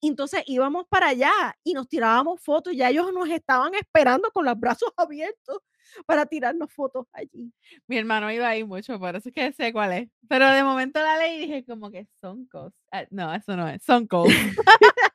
[0.00, 1.32] Entonces íbamos para allá
[1.64, 5.58] y nos tirábamos fotos y ya ellos nos estaban esperando con los brazos abiertos
[6.06, 7.52] para tirarnos fotos allí.
[7.86, 10.08] Mi hermano iba ahí mucho, por eso es que sé cuál es.
[10.28, 12.72] Pero de momento la leí y dije como que son cos.
[12.92, 13.82] ah, no, eso no es.
[13.82, 14.28] Son cos.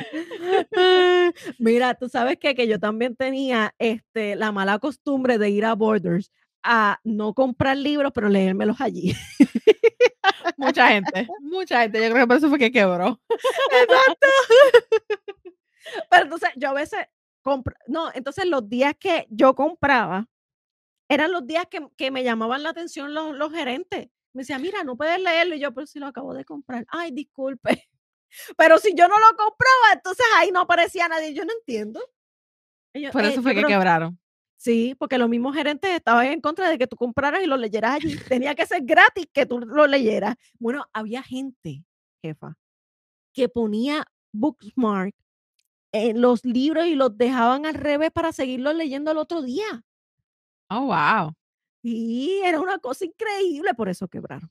[1.58, 2.54] Mira, tú sabes qué?
[2.54, 6.30] que yo también tenía este, la mala costumbre de ir a Borders
[6.62, 9.14] a no comprar libros, pero leérmelos allí.
[10.56, 11.98] mucha gente, mucha gente.
[12.02, 13.20] Yo creo que por eso fue que quebró.
[13.82, 14.26] Exacto.
[16.10, 17.06] Pero entonces yo a veces
[17.42, 20.28] compro, no, entonces los días que yo compraba
[21.08, 24.08] eran los días que, que me llamaban la atención los, los gerentes.
[24.32, 25.56] Me decían, mira, no puedes leerlo.
[25.56, 26.86] Y yo, pero si lo acabo de comprar.
[26.88, 27.88] Ay, disculpe.
[28.56, 31.34] Pero si yo no lo compraba, entonces ahí no aparecía nadie.
[31.34, 32.00] Yo no entiendo.
[32.94, 34.16] Ellos, Por eh, eso fue que creo- quebraron.
[34.60, 37.92] Sí, porque los mismos gerentes estaban en contra de que tú compraras y lo leyeras
[37.92, 38.18] allí.
[38.28, 40.36] Tenía que ser gratis que tú lo leyeras.
[40.58, 41.82] Bueno, había gente,
[42.20, 42.58] jefa,
[43.32, 45.14] que ponía bookmark
[45.92, 49.82] en los libros y los dejaban al revés para seguirlos leyendo el otro día.
[50.68, 51.32] Oh, wow.
[51.82, 54.50] Y era una cosa increíble, por eso quebraron.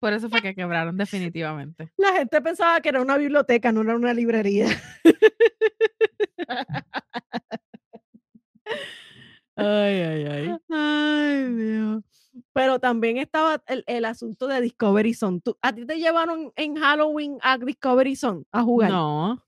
[0.00, 0.96] Por eso fue que quebraron,
[1.36, 1.92] definitivamente.
[1.98, 4.68] La gente pensaba que era una biblioteca, no era una librería.
[9.58, 10.56] Ay, ay, ay.
[10.70, 12.04] Ay, Dios.
[12.52, 15.40] Pero también estaba el, el asunto de Discovery Zone.
[15.40, 18.90] ¿Tú- ¿A ti te llevaron en Halloween a Discovery Zone a jugar?
[18.90, 19.44] No,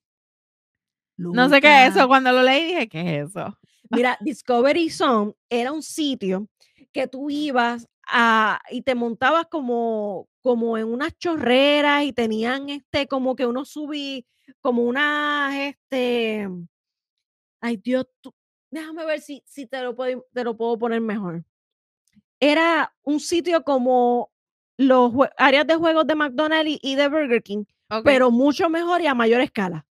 [1.33, 2.09] no sé qué es eso.
[2.09, 3.57] Cuando lo leí dije, ¿qué es eso?
[3.91, 6.49] Mira, Discovery Zone era un sitio
[6.93, 13.07] que tú ibas a y te montabas como, como en unas chorreras y tenían este
[13.07, 14.27] como que unos subí,
[14.61, 16.49] como unas este
[17.61, 18.35] ay Dios, tú-
[18.71, 21.45] déjame ver si, si te lo puedo, te lo puedo poner mejor.
[22.41, 24.31] Era un sitio como
[24.77, 27.65] los áreas de juegos de McDonald's y, de Burger King,
[28.03, 29.87] pero mucho mejor y a mayor escala.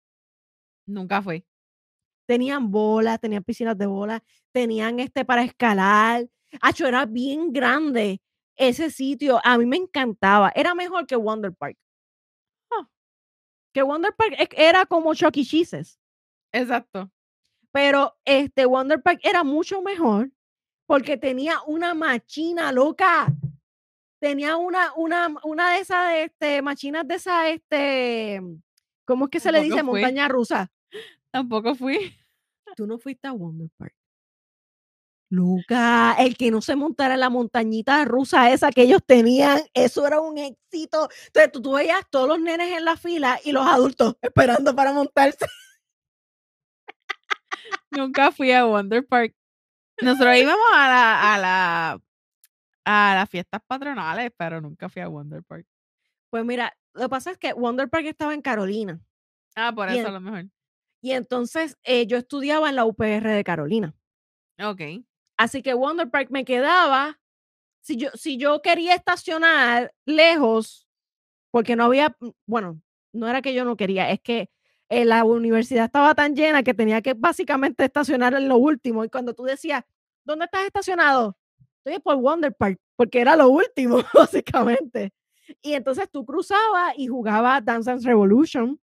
[0.86, 1.44] nunca fui.
[2.26, 4.22] tenían bolas, tenían piscinas de bolas,
[4.52, 6.26] tenían este para escalar.
[6.62, 8.22] Acho, era bien grande
[8.56, 9.40] ese sitio.
[9.44, 10.50] A mí me encantaba.
[10.54, 11.76] Era mejor que Wonder Park.
[13.74, 15.44] Que Wonder Park era como Chuck E.
[15.44, 16.00] Cheese's,
[16.52, 17.10] Exacto.
[17.78, 20.32] Pero este Wonder Park era mucho mejor
[20.84, 23.32] porque tenía una machina loca.
[24.20, 28.42] Tenía una, una, una de esas este, machinas de esas, este,
[29.04, 29.76] ¿cómo es que se le dice?
[29.84, 30.00] fui.
[30.00, 30.72] Montaña rusa.
[31.30, 32.16] Tampoco fui.
[32.74, 33.94] Tú no fuiste a Wonder Park.
[35.30, 40.04] Luca, el que no se montara en la montañita rusa esa que ellos tenían, eso
[40.04, 41.08] era un éxito.
[41.26, 44.92] Entonces tú, tú veías todos los nenes en la fila y los adultos esperando para
[44.92, 45.46] montarse.
[47.90, 49.34] Nunca fui a Wonder Park.
[50.00, 52.00] Nosotros íbamos a la, a la
[52.84, 55.66] a las fiestas patronales, pero nunca fui a Wonder Park.
[56.30, 59.00] Pues mira, lo que pasa es que Wonder Park estaba en Carolina
[59.56, 60.46] Ah, por eso a lo mejor.
[61.02, 63.94] y entonces eh, yo estudiaba en la UPR de Carolina.
[64.62, 64.80] Ok.
[65.36, 67.18] Así que Wonder Park me quedaba,
[67.80, 70.88] si yo, si yo quería estacionar lejos,
[71.50, 72.80] porque no había, mm, bueno,
[73.12, 74.48] no era que yo no quería, es que
[74.88, 79.04] eh, la universidad estaba tan llena que tenía que básicamente estacionar en lo último.
[79.04, 79.84] Y cuando tú decías,
[80.24, 81.36] ¿dónde estás estacionado?
[81.84, 85.12] Estoy por Wonder Park, porque era lo último, básicamente.
[85.62, 88.80] Y entonces tú cruzabas y jugabas Dance Dance Revolution,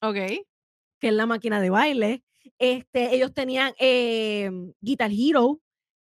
[0.00, 0.14] Ok.
[0.14, 2.22] que es la máquina de baile.
[2.58, 5.60] Este, ellos tenían eh, Guitar Hero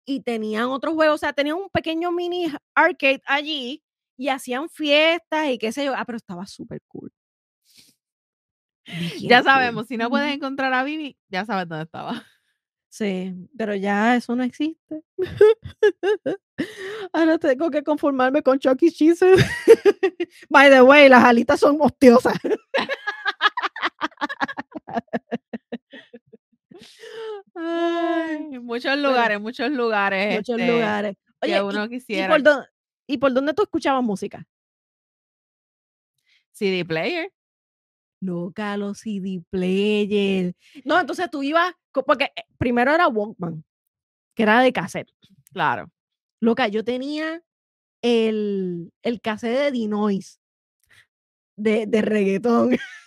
[0.05, 3.83] y tenían otros juegos, o sea, tenían un pequeño mini arcade allí
[4.17, 5.93] y hacían fiestas y qué sé yo.
[5.95, 7.11] Ah, pero estaba súper cool.
[9.19, 12.23] Ya sabemos, si no puedes encontrar a Vivi, ya sabes dónde estaba.
[12.89, 15.01] Sí, pero ya eso no existe.
[17.13, 18.91] Ahora tengo que conformarme con Chuck E.
[18.91, 19.25] Cheese.
[20.49, 22.38] By the way, las alitas son hostiosas.
[27.55, 30.38] Ay, muchos lugares, muchos lugares.
[30.38, 31.15] Muchos este, lugares.
[31.41, 32.29] Oye, que ¿y- uno ¿y, quisiera.
[32.29, 32.67] por dónde,
[33.07, 34.45] ¿y por dónde tú escuchabas música?
[36.51, 37.32] CD player.
[38.22, 40.55] Loca, los CD player.
[40.86, 43.63] No, entonces tú ibas, porque eh, primero era Walkman,
[44.36, 45.11] que era de cassette.
[45.51, 45.91] Claro.
[46.39, 47.41] Loca, yo tenía
[48.01, 50.39] el, el cassette de Dinois,
[51.55, 52.78] de, de reggaetón.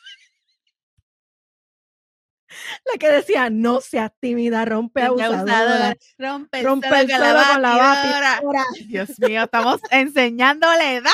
[2.84, 7.40] La que decía, no seas tímida, rompe abusadora, abusadora, Rompe el rompe el con suelo
[7.52, 8.40] con la batidora.
[8.86, 11.10] Dios mío, estamos enseñándole edad.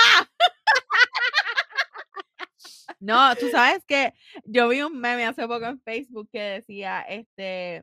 [3.01, 4.13] No, tú sabes que
[4.45, 7.83] yo vi un meme hace poco en Facebook que decía, este,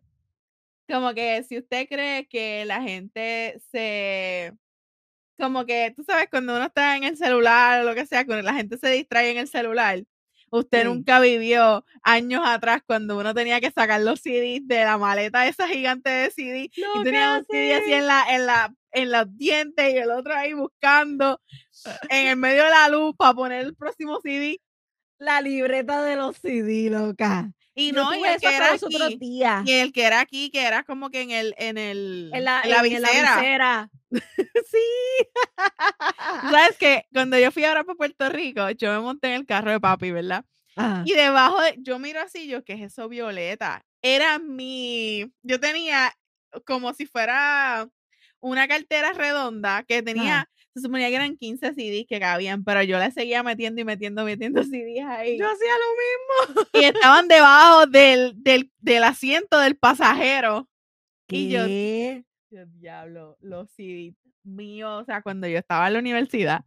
[0.89, 4.53] como que si usted cree que la gente se,
[5.39, 8.43] como que, tú sabes, cuando uno está en el celular o lo que sea, cuando
[8.43, 10.03] la gente se distrae en el celular,
[10.51, 10.85] usted Sí.
[10.85, 15.67] nunca vivió años atrás cuando uno tenía que sacar los CDs de la maleta esa
[15.67, 19.93] gigante de CD y tenía un CD así en la, en la, en los dientes
[19.93, 21.41] y el otro ahí buscando
[22.09, 24.59] en el medio de la luz para poner el próximo CD.
[25.19, 27.51] La libreta de los CD, loca.
[27.73, 29.19] Y no, y el que era aquí,
[29.65, 32.61] y el que era aquí, que era como que en el, en el, En la,
[32.63, 33.35] en la en- en la visera.
[33.35, 33.89] visera.
[34.71, 35.27] sí.
[36.41, 39.45] Tú sabes que cuando yo fui ahora para Puerto Rico, yo me monté en el
[39.45, 40.43] carro de papi, ¿verdad?
[40.75, 41.03] Ajá.
[41.05, 43.83] Y debajo de, yo miro así, yo, ¿qué es eso violeta?
[44.01, 46.13] Era mi, yo tenía
[46.65, 47.87] como si fuera
[48.39, 52.97] una cartera redonda que tenía, se suponía que eran 15 CDs que cabían, pero yo
[52.99, 55.37] le seguía metiendo y metiendo, metiendo CDs ahí.
[55.37, 56.69] Yo hacía lo mismo.
[56.73, 60.69] y estaban debajo del, del, del asiento del pasajero.
[61.29, 62.23] Y yo, ¿Qué?
[62.49, 66.63] Dios, diablo, los CDs míos, o sea, cuando yo estaba en la universidad,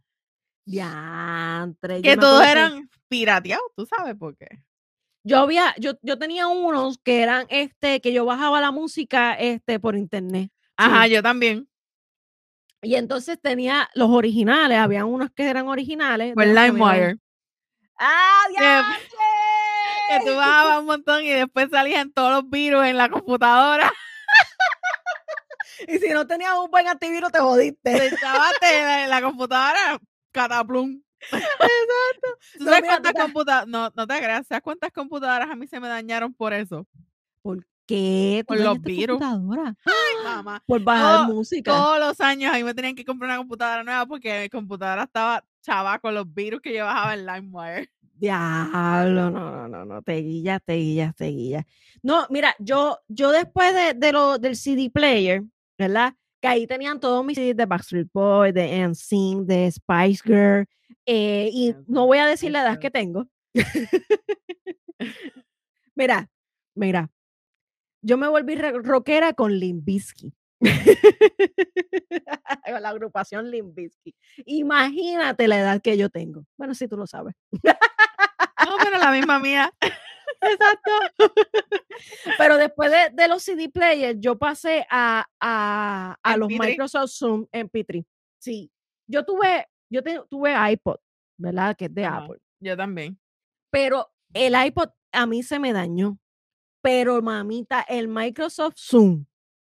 [0.65, 1.97] Diantre.
[1.97, 4.47] yo que todos eran pirateados, ¿tú sabes por qué?
[5.23, 9.79] Yo había, yo, yo tenía unos que eran este, que yo bajaba la música este
[9.79, 10.51] por internet.
[10.77, 11.11] Ajá, Sí.
[11.13, 11.67] yo también.
[12.81, 16.33] Y entonces tenía los originales, había unos que eran originales.
[16.35, 17.17] Iban- LimeWire.
[17.99, 18.99] ¡Ah, diantre!
[20.09, 23.91] Que tú bajabas un montón y después salían todos los virus en la computadora.
[25.87, 27.91] Y si no tenías un buen antivirus, te jodiste.
[28.09, 29.99] Te chavaste la, la computadora,
[30.31, 31.01] cataplum.
[31.21, 31.47] Exacto.
[32.57, 33.67] ¿Tú No, sabes mira, cuántas computadoras?
[33.67, 34.47] No, no te creas.
[34.47, 36.87] ¿Sabes cuántas computadoras a mí se me dañaron por eso?
[37.41, 38.43] ¿Por qué?
[38.47, 39.19] ¿Tú Por los virus.
[39.19, 39.75] computadora?
[39.85, 40.63] Ay, mamá.
[40.65, 41.71] Por bajar Todo- música.
[41.71, 45.03] Todos los años a mí me tenían que comprar una computadora nueva porque mi computadora
[45.03, 47.89] estaba chava con los virus que yo bajaba en LimeWire.
[48.15, 51.65] Diablo, no, no, no, no, te guillas, te guillas, te guillas.
[52.03, 55.43] No, mira, yo, yo después de, de lo, del CD player,
[55.77, 56.13] ¿verdad?
[56.39, 60.65] Que ahí tenían todos mis CDs de Backstreet Boys, de NSYNC, de Spice Girl,
[61.07, 63.27] eh, y no voy a decir la edad que tengo.
[65.95, 66.29] mira,
[66.75, 67.09] mira,
[68.01, 70.33] yo me volví rockera con Limbisky.
[70.59, 70.61] con
[72.81, 74.15] la agrupación Limbisky.
[74.45, 76.45] Imagínate la edad que yo tengo.
[76.57, 77.35] Bueno, si tú lo sabes.
[77.51, 79.71] No, pero la misma mía.
[80.41, 81.33] Exacto.
[82.37, 86.59] Pero después de, de los CD players, yo pasé a, a, a los MP3.
[86.59, 88.05] Microsoft Zoom MP3.
[88.39, 88.71] Sí.
[89.07, 90.97] Yo tuve, yo te- tuve iPod,
[91.37, 91.75] ¿verdad?
[91.75, 92.05] Que es de.
[92.05, 92.39] Apple.
[92.59, 93.19] Yo también.
[93.69, 96.17] Pero el iPod a mí se me dañó.
[96.81, 99.25] Pero mamita, el Microsoft Zoom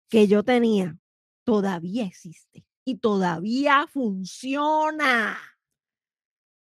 [0.10, 0.98] que yo tenía
[1.44, 5.38] todavía existe y todavía funciona.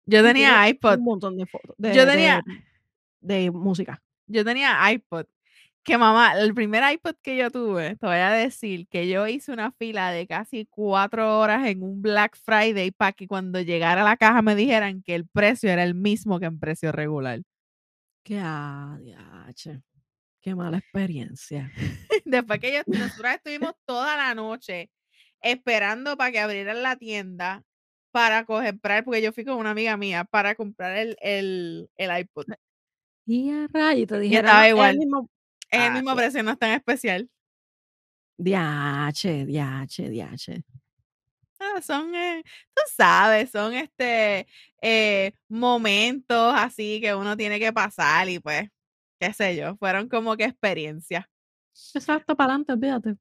[0.06, 0.98] Yo tenía iPod.
[1.00, 1.76] Un montón de fotos.
[1.78, 2.41] De, Yo tenía-
[3.22, 4.02] de- de música.
[4.28, 5.26] Yo tenía iPod.
[5.84, 9.54] Que mamá, el primer iPod que yo tuve, te voy a decir que yo hice
[9.54, 14.04] una fila de casi cuatro horas en un Black Friday para que cuando llegara a
[14.04, 17.41] la caja me dijeran que el precio era el mismo que en precio regular.
[18.24, 19.82] Qué adiache.
[20.48, 21.70] Qué mala experiencia.
[22.26, 24.89] Después que yo, nosotros estuvimos toda la noche
[25.41, 27.64] esperando para que abrieran la tienda
[28.12, 32.45] para comprar, porque yo fui con una amiga mía para comprar el, el, el iPod.
[33.26, 34.45] Y a rayo, te dijeron.
[34.45, 34.98] estaba "No, es el igual.
[34.98, 35.30] mismo
[35.70, 37.30] Es el Ah, mismo precio, no es tan especial.
[38.39, 40.64] Diache, diache, diache.
[41.60, 42.43] Ah, son, eh,
[42.76, 44.48] tú sabes, son este
[44.82, 48.70] eh, momentos así que uno tiene que pasar y pues,
[49.20, 51.26] qué sé yo, fueron como que experiencias.
[51.93, 53.15] Exacto, para adelante, olvídate.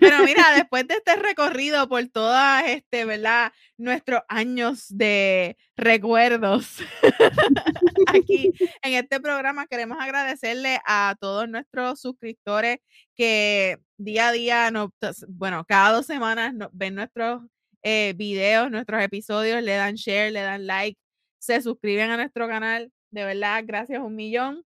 [0.00, 3.52] Pero mira, después de este recorrido por todas, este, ¿verdad?
[3.78, 6.78] Nuestros años de recuerdos
[8.08, 12.78] aquí en este programa, queremos agradecerle a todos nuestros suscriptores
[13.14, 14.90] que día a día, nos,
[15.28, 17.42] bueno, cada dos semanas ven nuestros
[17.82, 20.98] eh, videos, nuestros episodios, le dan share, le dan like,
[21.38, 22.92] se suscriben a nuestro canal.
[23.10, 24.64] De verdad, gracias un millón.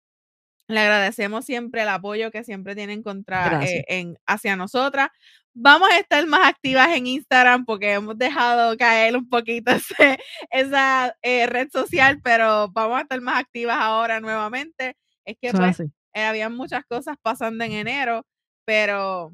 [0.68, 5.08] Le agradecemos siempre el apoyo que siempre tienen contra, eh, en, hacia nosotras.
[5.54, 9.72] Vamos a estar más activas en Instagram porque hemos dejado caer un poquito
[10.16, 10.18] ese-
[10.50, 14.96] esa eh, red social, pero vamos a estar más activas ahora nuevamente.
[15.24, 15.78] Es que pues,
[16.14, 18.24] eh, había muchas cosas pasando en enero,
[18.64, 19.32] pero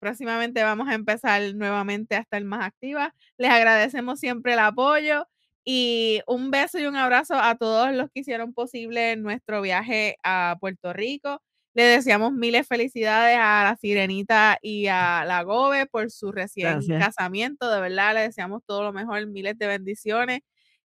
[0.00, 3.12] próximamente vamos a empezar nuevamente a estar más activas.
[3.38, 5.26] Les agradecemos siempre el apoyo
[5.70, 10.56] y un beso y un abrazo a todos los que hicieron posible nuestro viaje a
[10.60, 11.42] Puerto Rico.
[11.74, 17.04] Le deseamos miles felicidades a la Sirenita y a la Gobe por su recién Gracias.
[17.04, 17.70] casamiento.
[17.70, 20.40] De verdad, le deseamos todo lo mejor, miles de bendiciones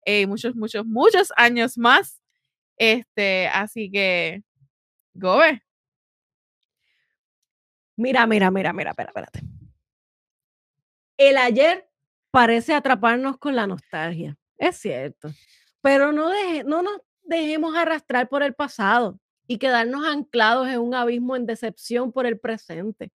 [0.07, 2.23] eh, muchos, muchos, muchos años más.
[2.78, 4.43] Este, así que,
[5.12, 5.62] Gobe.
[7.97, 9.40] Mira, mira, mira, mira, espera, espérate.
[11.19, 11.86] El ayer
[12.31, 14.40] parece atraparnos con la nostalgia.
[14.61, 15.31] Es cierto.
[15.81, 20.95] Pero no, deje, no nos dejemos arrastrar por el pasado y quedarnos anclados en un
[20.95, 23.11] abismo en decepción por el presente.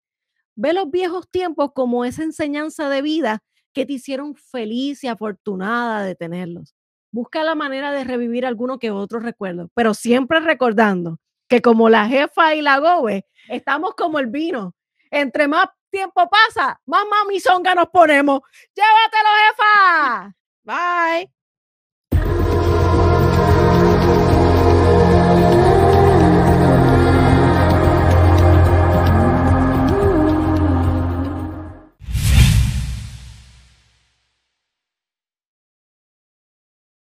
[0.57, 3.43] Ve los viejos tiempos como esa enseñanza de vida
[3.75, 6.75] que te hicieron feliz y afortunada de tenerlos.
[7.13, 12.09] Busca la manera de revivir alguno que otro recuerdo, pero siempre recordando que como la
[12.09, 14.75] jefa y la gobe, estamos como el vino.
[15.11, 18.41] Entre más tiempo pasa, más mamizonga nos ponemos.
[18.75, 20.35] ¡Llévatelo, jefa!
[20.65, 21.34] Bye.